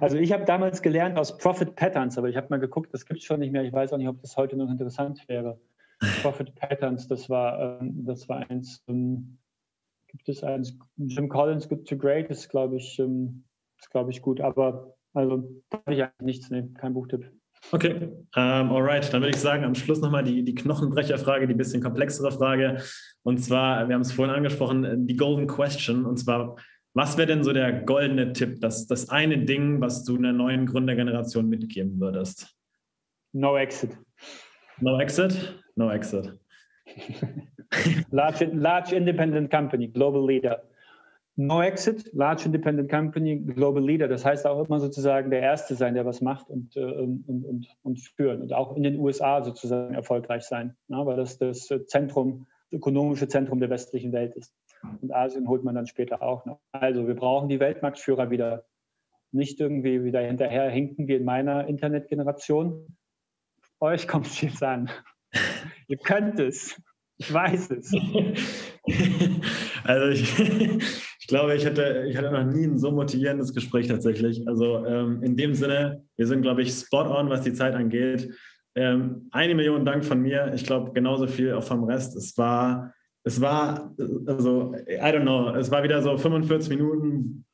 [0.00, 3.20] Also ich habe damals gelernt aus Profit Patterns, aber ich habe mal geguckt, das gibt
[3.20, 3.62] es schon nicht mehr.
[3.62, 5.60] Ich weiß auch nicht, ob das heute noch interessant wäre.
[6.22, 8.82] Profit Patterns, das war, ähm, das war eins.
[8.88, 9.38] Ähm,
[10.08, 10.76] gibt es eins?
[10.96, 13.44] Jim Collins Good to Great ist, glaube ich, ähm,
[13.78, 14.40] ist, glaube ich, gut.
[14.40, 17.30] Aber also da habe ich eigentlich nichts, nee, kein Buchtipp.
[17.70, 19.12] Okay, um, alright.
[19.12, 22.82] Dann würde ich sagen, am Schluss nochmal die, die Knochenbrecherfrage, die bisschen komplexere Frage.
[23.22, 26.04] Und zwar, wir haben es vorhin angesprochen, die Golden Question.
[26.04, 26.56] Und zwar,
[26.94, 30.66] was wäre denn so der goldene Tipp, das, das eine Ding, was du einer neuen
[30.66, 32.54] Gründergeneration mitgeben würdest?
[33.32, 33.96] No exit.
[34.80, 35.62] No exit?
[35.74, 36.38] No exit.
[38.10, 40.62] large, large independent company, global leader.
[41.36, 44.06] No exit, large independent company, global leader.
[44.06, 47.68] Das heißt auch immer sozusagen der Erste sein, der was macht und, äh, und, und,
[47.82, 48.42] und führen.
[48.42, 50.98] Und auch in den USA sozusagen erfolgreich sein, ne?
[51.06, 54.52] weil das das Zentrum, das ökonomische Zentrum der westlichen Welt ist.
[55.00, 56.60] Und Asien holt man dann später auch noch.
[56.72, 58.64] Also wir brauchen die Weltmarktführer wieder.
[59.30, 62.96] Nicht irgendwie wieder hinterher hinken wie in meiner Internetgeneration.
[63.80, 64.90] Euch kommt es jetzt an.
[65.88, 66.80] Ihr könnt es.
[67.16, 67.92] Ich weiß es.
[69.84, 70.38] Also ich,
[71.20, 74.46] ich glaube, ich hatte, ich hatte noch nie ein so motivierendes Gespräch tatsächlich.
[74.48, 78.32] Also ähm, in dem Sinne, wir sind, glaube ich, spot on, was die Zeit angeht.
[78.74, 80.52] Ähm, eine Million Dank von mir.
[80.54, 82.16] Ich glaube, genauso viel auch vom Rest.
[82.16, 83.94] Es war es war,
[84.26, 87.44] also, I don't know, es war wieder so 45 Minuten.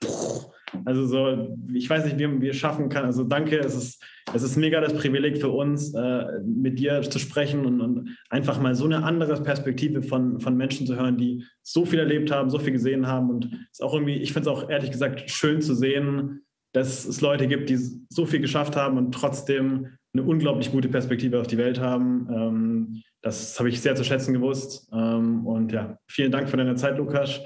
[0.84, 3.04] Also so, ich weiß nicht, wie wir schaffen kann.
[3.04, 4.02] Also danke, es ist,
[4.34, 8.60] es ist mega das Privileg für uns, äh, mit dir zu sprechen und, und, einfach
[8.60, 12.50] mal so eine andere Perspektive von, von Menschen zu hören, die so viel erlebt haben,
[12.50, 13.30] so viel gesehen haben.
[13.30, 16.42] Und es ist auch irgendwie, ich finde es auch ehrlich gesagt schön zu sehen,
[16.72, 21.40] dass es Leute gibt, die so viel geschafft haben und trotzdem eine unglaublich gute Perspektive
[21.40, 22.28] auf die Welt haben.
[22.30, 24.88] Ähm, das habe ich sehr zu schätzen gewusst.
[24.92, 27.40] Ähm, und ja, vielen Dank für deine Zeit, Lukas.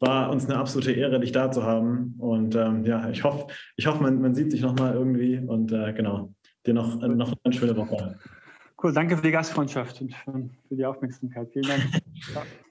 [0.00, 2.14] War uns eine absolute Ehre, dich da zu haben.
[2.18, 3.46] Und ähm, ja, ich hoffe,
[3.76, 5.38] ich hoffe man, man sieht sich nochmal irgendwie.
[5.38, 6.34] Und äh, genau,
[6.66, 8.18] dir noch, äh, noch eine schöne Woche.
[8.82, 11.48] Cool, danke für die Gastfreundschaft und für, für die Aufmerksamkeit.
[11.52, 11.82] Vielen Dank.